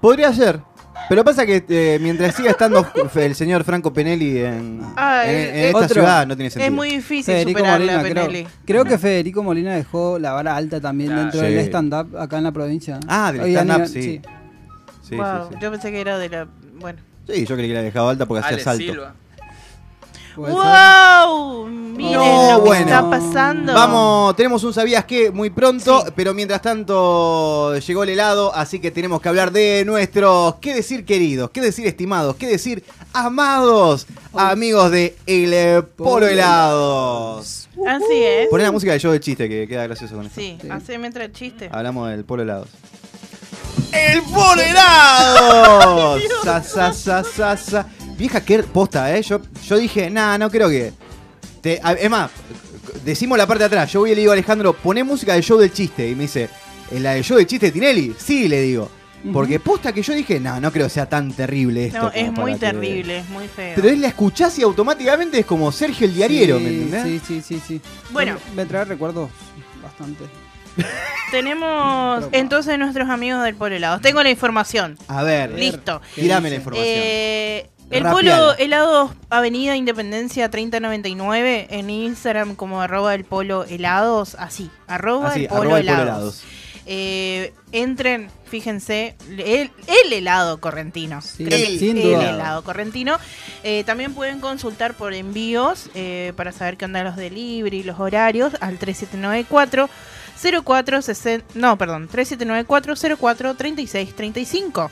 [0.02, 0.62] podría ser.
[1.10, 5.66] Pero pasa que eh, mientras siga estando el señor Franco Penelli en, en- en eh,
[5.70, 5.94] esta otro.
[5.96, 6.68] ciudad, no tiene sentido.
[6.68, 8.48] Es muy difícil Federico Molina, creo, Penelli.
[8.66, 11.48] creo que Federico Molina dejó la vara alta también dentro Sí.
[11.48, 13.00] del stand-up acá en la provincia.
[13.08, 14.22] Ah, del stand-up, sí.
[15.02, 15.60] Sí, wow, sí, sí.
[15.62, 16.48] yo pensé que era de la.
[16.80, 17.00] Bueno.
[17.28, 18.84] Sí, yo creí que la dejado alta porque hacía salto.
[18.84, 19.16] Silva.
[20.36, 21.68] ¡Wow!
[21.68, 22.86] Miren No, lo que bueno.
[22.86, 23.74] está pasando.
[23.74, 28.92] Vamos, tenemos un sabías qué muy pronto, pero mientras tanto llegó el helado, así que
[28.92, 34.92] tenemos que hablar de nuestros, qué decir queridos, qué decir estimados, qué decir amados, amigos
[34.92, 37.68] de El Polo Helados.
[37.88, 38.48] Así es.
[38.50, 40.40] Poné la música del show de chiste que queda gracioso con esto.
[40.40, 40.68] Sí, Sí.
[40.70, 41.70] hace mientras el chiste.
[41.72, 42.70] Hablamos del Polo Helados.
[43.92, 46.18] ¡El polo helado!
[46.44, 47.24] Sa, sa, sa,
[47.58, 47.88] sa,
[48.20, 49.22] Vieja, qué posta, ¿eh?
[49.24, 50.92] Yo, yo dije, nah, no creo que.
[51.62, 52.30] Te- a- es más,
[53.04, 53.92] decimos la parte de atrás.
[53.92, 56.08] Yo voy y le digo a Alejandro, poné música del show del chiste.
[56.10, 56.50] Y me dice,
[56.92, 58.14] ¿en la del show del chiste de Tinelli?
[58.18, 58.92] Sí, le digo.
[59.34, 62.04] Porque posta que yo dije, no, no creo que sea tan terrible esto.
[62.04, 63.74] No, es muy que- terrible, es muy feo.
[63.76, 67.04] Pero él la escuchás y automáticamente es como Sergio el diariero, Sí, ¿me entendés?
[67.04, 67.82] Sí, sí, sí, sí.
[68.12, 68.38] Bueno.
[68.56, 69.30] Me trae recuerdos
[69.84, 70.24] bastante.
[71.32, 74.02] Tenemos entonces nuestros amigos del Helados.
[74.02, 74.98] Tengo la información.
[75.08, 76.02] A ver, Listo.
[76.16, 76.88] ¿Qué tirame la información.
[76.90, 78.04] Eh, el.
[78.04, 84.36] Polo Helados Avenida Independencia 3099 en Instagram como arroba el Polo Helados.
[84.36, 86.44] Así, arroba Así, el Polo arroba el polo Helados.
[86.44, 86.44] helados.
[86.92, 91.22] Eh, entren, fíjense, el, el helado correntino.
[91.22, 92.30] Sí, Creo que sin el duda.
[92.32, 93.18] helado correntino.
[93.64, 98.54] Eh, también pueden consultar por envíos eh, para saber qué onda los delivery, los horarios
[98.60, 99.88] al 3794
[100.42, 104.92] 0460 no, perdón, 3794 04 36 35.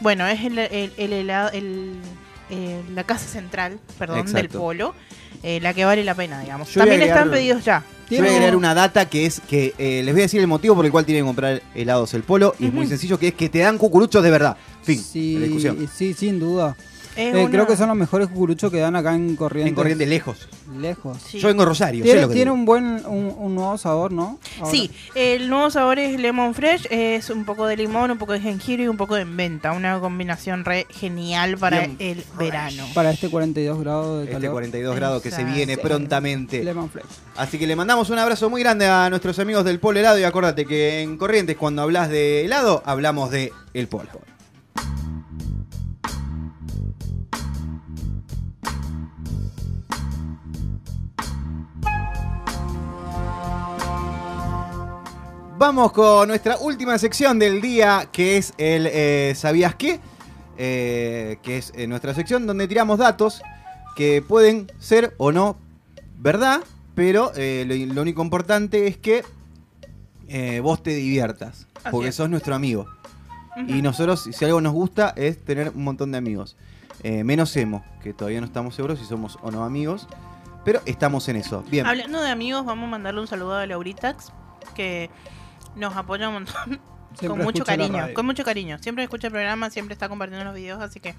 [0.00, 1.94] Bueno, es el, el- el helado, el-
[2.50, 4.94] eh, la casa central, perdón, del polo,
[5.42, 6.68] eh, la que vale la pena, digamos.
[6.72, 7.84] Yo También están pedidos ya.
[8.10, 10.40] Yo voy a Tiene- agregar una data que es que eh, les voy a decir
[10.40, 13.18] el motivo por el cual tienen que comprar helados el polo y es muy sencillo
[13.20, 14.56] que es que te dan cucuruchos de verdad.
[14.82, 15.88] Fin, sí, la discusión.
[15.94, 16.76] sí, sin duda.
[17.20, 19.68] Es Eh, una- Creo que son los mejores cucuruchos que dan acá en Corrientes.
[19.70, 20.48] En corriente lejos.
[20.78, 21.18] Lejos.
[21.26, 21.38] Sí.
[21.38, 22.54] Yo vengo a Rosario, sé Tiene, lo que tiene digo.
[22.54, 24.38] un buen, un, un nuevo sabor, ¿no?
[24.58, 24.70] Ahora.
[24.70, 28.40] Sí, el nuevo sabor es Lemon Fresh, es un poco de limón, un poco de
[28.40, 32.86] jengibre y un poco de menta, una combinación re genial para Bien el verano.
[32.94, 34.52] Para este 42 grados de Este calor.
[34.52, 36.64] 42 grados que se viene prontamente.
[36.64, 37.04] Lemon Fresh.
[37.36, 40.24] Así que le mandamos un abrazo muy grande a nuestros amigos del Polo Helado y
[40.24, 44.08] acordate que en Corrientes cuando hablas de helado hablamos de el Polo.
[55.60, 60.00] Vamos con nuestra última sección del día, que es el eh, ¿Sabías qué?
[60.56, 63.42] Eh, que es eh, nuestra sección donde tiramos datos
[63.94, 65.58] que pueden ser o no
[66.16, 66.62] verdad,
[66.94, 69.22] pero lo, lo único importante es que
[70.62, 72.14] vos te diviertas, Así porque es.
[72.14, 72.86] sos nuestro amigo.
[73.68, 76.56] Y nosotros, si algo nos gusta, es tener un montón de amigos.
[77.04, 80.08] Menos Emo, que todavía no estamos seguros si somos o no amigos,
[80.64, 81.62] pero estamos en eso.
[81.70, 81.84] Bien.
[81.84, 84.32] Hablando de amigos, vamos a mandarle un saludo a Lauritax,
[84.74, 85.10] que
[85.76, 86.80] nos apoya un montón,
[87.26, 88.78] con mucho cariño, con mucho cariño.
[88.80, 91.14] Siempre escucha el programa, siempre está compartiendo los videos, así que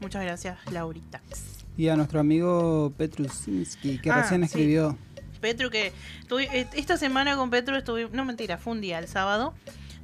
[0.00, 1.64] muchas gracias, Lauritax.
[1.76, 4.46] Y a nuestro amigo Petrusinski, que Ah, recién sí.
[4.46, 4.96] escribió.
[5.40, 5.92] Petru, que
[6.40, 9.52] eh, esta semana con Petru estuvimos, no mentira, fue un día, el sábado,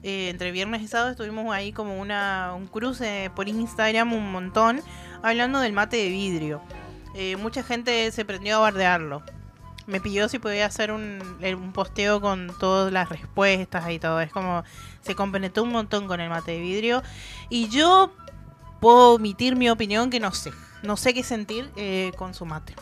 [0.03, 4.81] eh, entre viernes y sábado estuvimos ahí como una, un cruce por Instagram un montón,
[5.23, 6.61] hablando del mate de vidrio.
[7.15, 9.23] Eh, mucha gente se prendió a bardearlo.
[9.91, 14.21] Me pidió si podía hacer un, eh, un posteo con todas las respuestas y todo.
[14.21, 14.63] Es como,
[15.03, 17.03] se compenetró un montón con el mate de vidrio.
[17.49, 18.13] Y yo
[18.81, 20.53] puedo omitir mi opinión que no sé.
[20.83, 22.75] No sé qué sentir eh, con su mate.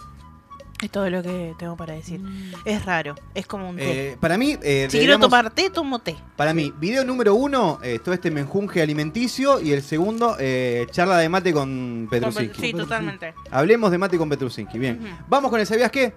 [0.81, 2.21] Es todo lo que tengo para decir.
[2.65, 4.13] Es raro, es como un té.
[4.13, 6.17] Eh, para mí, eh, si quiero tomar té, tomo té.
[6.37, 9.61] Para mí, video número uno, eh, todo este menjunje alimenticio.
[9.61, 12.61] Y el segundo, eh, charla de mate con Petrusinski.
[12.61, 13.35] Sí, totalmente.
[13.51, 14.79] Hablemos de mate con Petrusinski.
[14.79, 15.19] Bien.
[15.27, 16.15] Vamos con el ¿Sabías qué?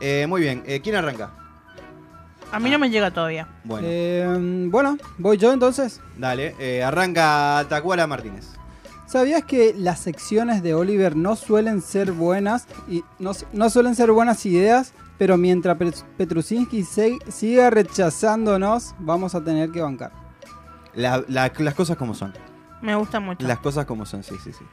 [0.00, 0.62] Eh, muy bien.
[0.66, 1.30] Eh, ¿Quién arranca?
[2.52, 3.48] A mí no me llega todavía.
[3.64, 6.00] Bueno, Eh, bueno, voy yo entonces.
[6.16, 6.54] dale.
[6.58, 8.46] eh, arranca Tacuara Martínez.
[9.06, 14.10] ¿Sabías que las secciones de Oliver no suelen ser buenas y no, no suelen ser
[14.12, 14.92] buenas ideas?
[15.18, 20.12] Pero mientras Pet- Petrusinski se- siga rechazándonos, vamos a tener que bancar.
[20.94, 22.32] La- la- las cosas como son.
[22.82, 23.46] Me gusta mucho.
[23.46, 24.64] Las cosas como son, sí, sí, sí.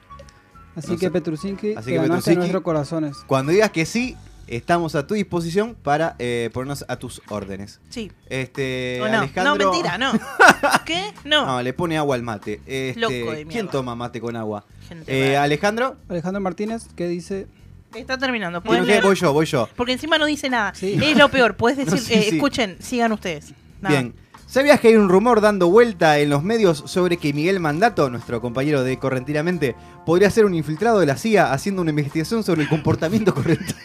[0.75, 1.11] Así No que sé.
[1.11, 3.17] Petrusinski, Así te que ganaste Petrusinski- nuestros corazones.
[3.27, 4.17] Cuando digas que sí,
[4.48, 7.80] estamos a tu disposición para eh, ponernos a tus órdenes.
[7.89, 8.12] Sí.
[8.30, 9.20] Este, ¿O no?
[9.20, 9.56] Alejandro...
[9.56, 10.12] No, mentira, no.
[10.86, 11.14] ¿Qué?
[11.26, 11.46] No.
[11.46, 12.62] No, le pone agua al mate.
[12.66, 13.72] Este, Loco de ¿Quién mierda.
[13.72, 14.66] toma mate con agua?
[14.88, 15.38] Gente Eh.
[15.38, 15.96] Alejandro.
[16.10, 17.48] Alejandro Martínez, ¿qué dice?
[17.94, 18.60] Está terminando.
[18.62, 18.94] ¿Quién ¿Puedes usted?
[18.94, 19.04] leer?
[19.04, 19.70] Voy yo, voy yo.
[19.76, 20.74] Porque encima no dice nada.
[20.74, 21.00] Sí.
[21.02, 21.56] Es lo peor.
[21.56, 22.36] Puedes decir, No, sí, eh, sí.
[22.36, 23.54] escuchen, sigan ustedes.
[23.82, 23.96] Nada.
[24.02, 24.14] Bien.
[24.48, 28.39] ¿Sabías que hay un rumor dando vuelta en los medios sobre que Miguel Mandato, nuestro
[28.39, 29.76] compañero de Correntinamente,
[30.06, 33.80] podría ser un infiltrado de la CIA haciendo una investigación sobre el comportamiento correntino?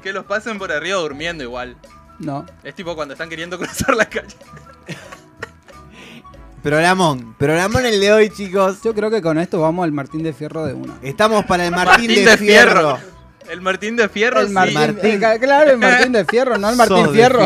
[0.02, 1.76] que los pasen por arriba durmiendo igual.
[2.18, 2.44] No.
[2.64, 4.36] Es tipo cuando están queriendo cruzar la calle.
[6.62, 8.82] Programón, programón el de hoy, chicos.
[8.84, 10.96] Yo creo que con esto vamos al Martín de Fierro de una.
[11.02, 12.98] Estamos para el Martín, de, Fierro.
[13.53, 14.55] El Martín de Fierro, El sí.
[14.55, 17.40] Martín, claro, el Martín de Fierro, no el Martín Sos de Fierro.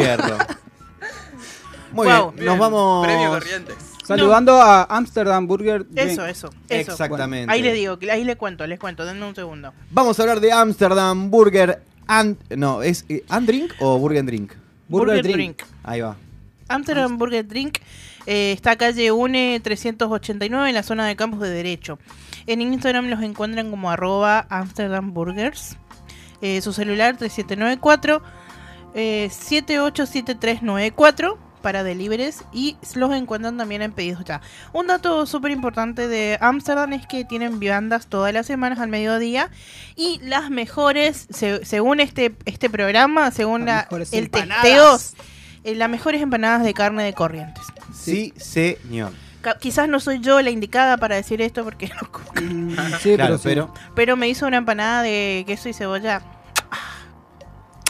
[1.91, 2.31] Muy Wow.
[2.31, 3.05] bien, nos vamos.
[3.05, 3.75] Premio Corrientes.
[4.07, 5.85] Saludando a Amsterdam Burger.
[5.85, 6.11] Drink.
[6.13, 6.93] Eso, eso, eso.
[6.93, 7.53] Exactamente.
[7.53, 9.73] Ahí les digo, ahí les cuento, les cuento, denme un segundo.
[9.91, 12.37] Vamos a hablar de Amsterdam Burger and.
[12.57, 14.53] No, ¿es eh, and drink o Burger and drink?
[14.89, 15.63] Burger, Drink.
[15.83, 16.17] Ahí va.
[16.69, 17.79] Amsterdam Burger Drink
[18.27, 21.99] eh, está calle UNE 389 en la zona de campus de Derecho.
[22.47, 25.77] En Instagram los encuentran como arroba Amsterdam Burgers.
[26.43, 28.22] Eh, su celular 3794
[28.95, 34.41] eh, 787394 para deliveries y los encuentran también en pedidos ya.
[34.72, 39.51] Un dato súper importante de Amsterdam es que tienen viandas todas las semanas al mediodía
[39.97, 44.62] y las mejores, se- según este, este programa, según la- el empanadas.
[44.62, 44.99] testeo,
[45.64, 47.64] eh, las mejores empanadas de carne de corrientes.
[47.93, 49.12] Sí, señor.
[49.55, 52.71] Quizás no soy yo la indicada para decir esto porque no como, Mm,
[53.01, 53.43] sí, claro, pero, sí.
[53.45, 53.75] pero.
[53.95, 56.23] pero me hizo una empanada de queso y cebolla
[56.71, 57.05] ah,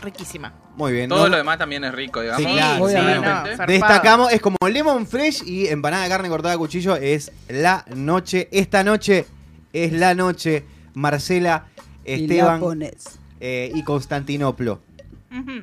[0.03, 0.53] riquísima.
[0.77, 1.09] Muy bien.
[1.09, 2.45] Todo lo demás también es rico, digamos.
[2.47, 3.57] Sí, claro, obviamente.
[3.57, 3.67] no.
[3.67, 6.97] Destacamos, es como lemon fresh y empanada de carne cortada a cuchillo.
[6.97, 8.49] Es la noche.
[8.53, 9.25] Esta noche
[9.73, 10.65] es la noche.
[10.93, 11.67] Marcela,
[12.05, 12.61] Esteban
[13.41, 14.81] eh, y Constantinoplo.
[15.31, 15.61] Ujú.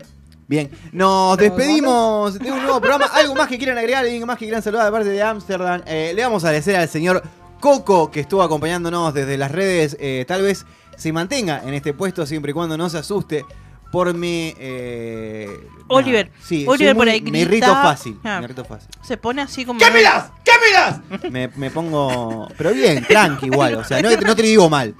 [0.48, 3.06] Bien, nos despedimos de un nuevo programa.
[3.14, 4.04] ¿Algo más que quieran agregar?
[4.04, 5.82] ¿Alguien más que quieran saludar de parte de Ámsterdam?
[5.86, 7.24] Eh, le vamos a agradecer al señor
[7.60, 9.96] Coco que estuvo acompañándonos desde las redes.
[10.00, 10.66] Eh, tal vez
[10.98, 13.46] se mantenga en este puesto siempre y cuando no se asuste
[13.92, 14.54] por mi...
[14.58, 15.48] eh,
[15.88, 16.28] Oliver.
[16.30, 16.40] nada.
[16.44, 17.42] Sí, Oliver por ahí Me grita.
[17.42, 18.20] irrito fácil.
[18.24, 18.40] Ah.
[18.40, 18.90] Me irrito fácil.
[19.04, 19.80] Se pone así como...
[19.80, 20.32] ¡Quémelas!
[20.44, 21.32] ¡Quémelas!
[21.32, 22.48] Me, me pongo...
[22.58, 23.76] Pero bien, tranqui igual.
[23.76, 24.96] O sea, no, no te digo mal.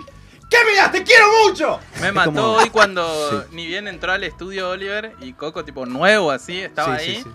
[0.54, 0.92] ¡Quémelas!
[0.92, 1.80] ¡Te quiero mucho!
[2.02, 3.56] Me Es mató como- hoy cuando Sí.
[3.56, 7.24] ni bien entró al estudio Oliver y Coco, tipo nuevo así, estaba Sí, ahí.
[7.24, 7.30] sí.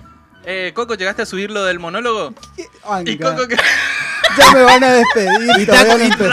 [0.44, 2.32] Eh, Coco, ¿llegaste a subir lo del monólogo?
[3.04, 3.56] Y Coco que...
[4.36, 5.50] Ya me van a despedir.
[5.58, 6.32] Y todavía Taco,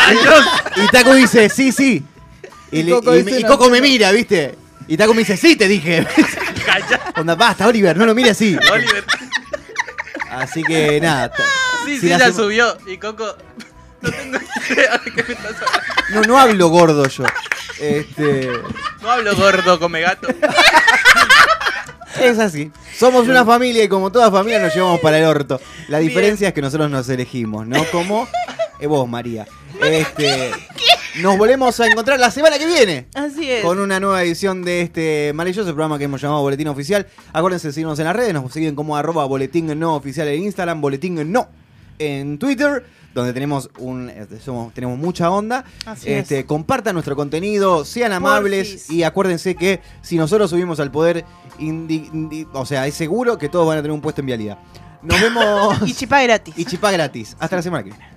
[0.78, 2.04] y, y Taco dice, sí, sí.
[2.72, 3.84] Y, Coco y- dice, y no, Coco me no.
[3.84, 4.56] mira, ¿viste?
[4.88, 6.06] Y Taco me dice, sí, te dije.
[7.18, 8.56] Onda, basta, Oliver, no lo mire así.
[8.72, 9.04] Oliver.
[10.32, 11.32] Así que nada.
[11.86, 12.78] Sí, si sí, ya subió.
[12.86, 13.36] Y Coco...
[14.06, 14.39] No tengo
[14.70, 16.12] idea de qué me estás hablando.
[16.12, 17.24] No, no hablo gordo yo.
[17.80, 18.49] Este.
[19.01, 20.28] No hablo gordo, come gato.
[22.20, 22.72] Es así.
[22.97, 25.60] Somos una familia y como toda familia nos llevamos para el orto.
[25.89, 27.84] La diferencia es que nosotros nos elegimos, ¿no?
[27.91, 28.28] Como
[28.80, 29.45] eh, vos, María.
[29.84, 30.51] Este.
[31.22, 33.08] Nos volvemos a encontrar la semana que viene.
[33.14, 33.64] Así es.
[33.64, 37.08] con una nueva edición de este maravilloso programa que hemos llamado Boletín Oficial.
[37.34, 40.82] Acuérdense de seguirnos en las redes, nos siguen como arroba boletín no oficial en Instagram,
[40.82, 41.49] boletín no
[42.00, 45.64] en Twitter, donde tenemos un este, somos, tenemos mucha onda.
[45.86, 46.46] Así Este, es.
[46.46, 48.89] compartan nuestro contenido, sean amables Porfis.
[48.89, 51.24] y acuérdense que si nosotros subimos al poder,
[51.60, 54.58] indi- indi- o sea, es seguro que todos van a tener un puesto en vialidad.
[55.02, 56.54] Nos vemos Y chipá gratis.
[56.58, 57.36] y chipá gratis.
[57.39, 58.14] Hasta la semana que viene.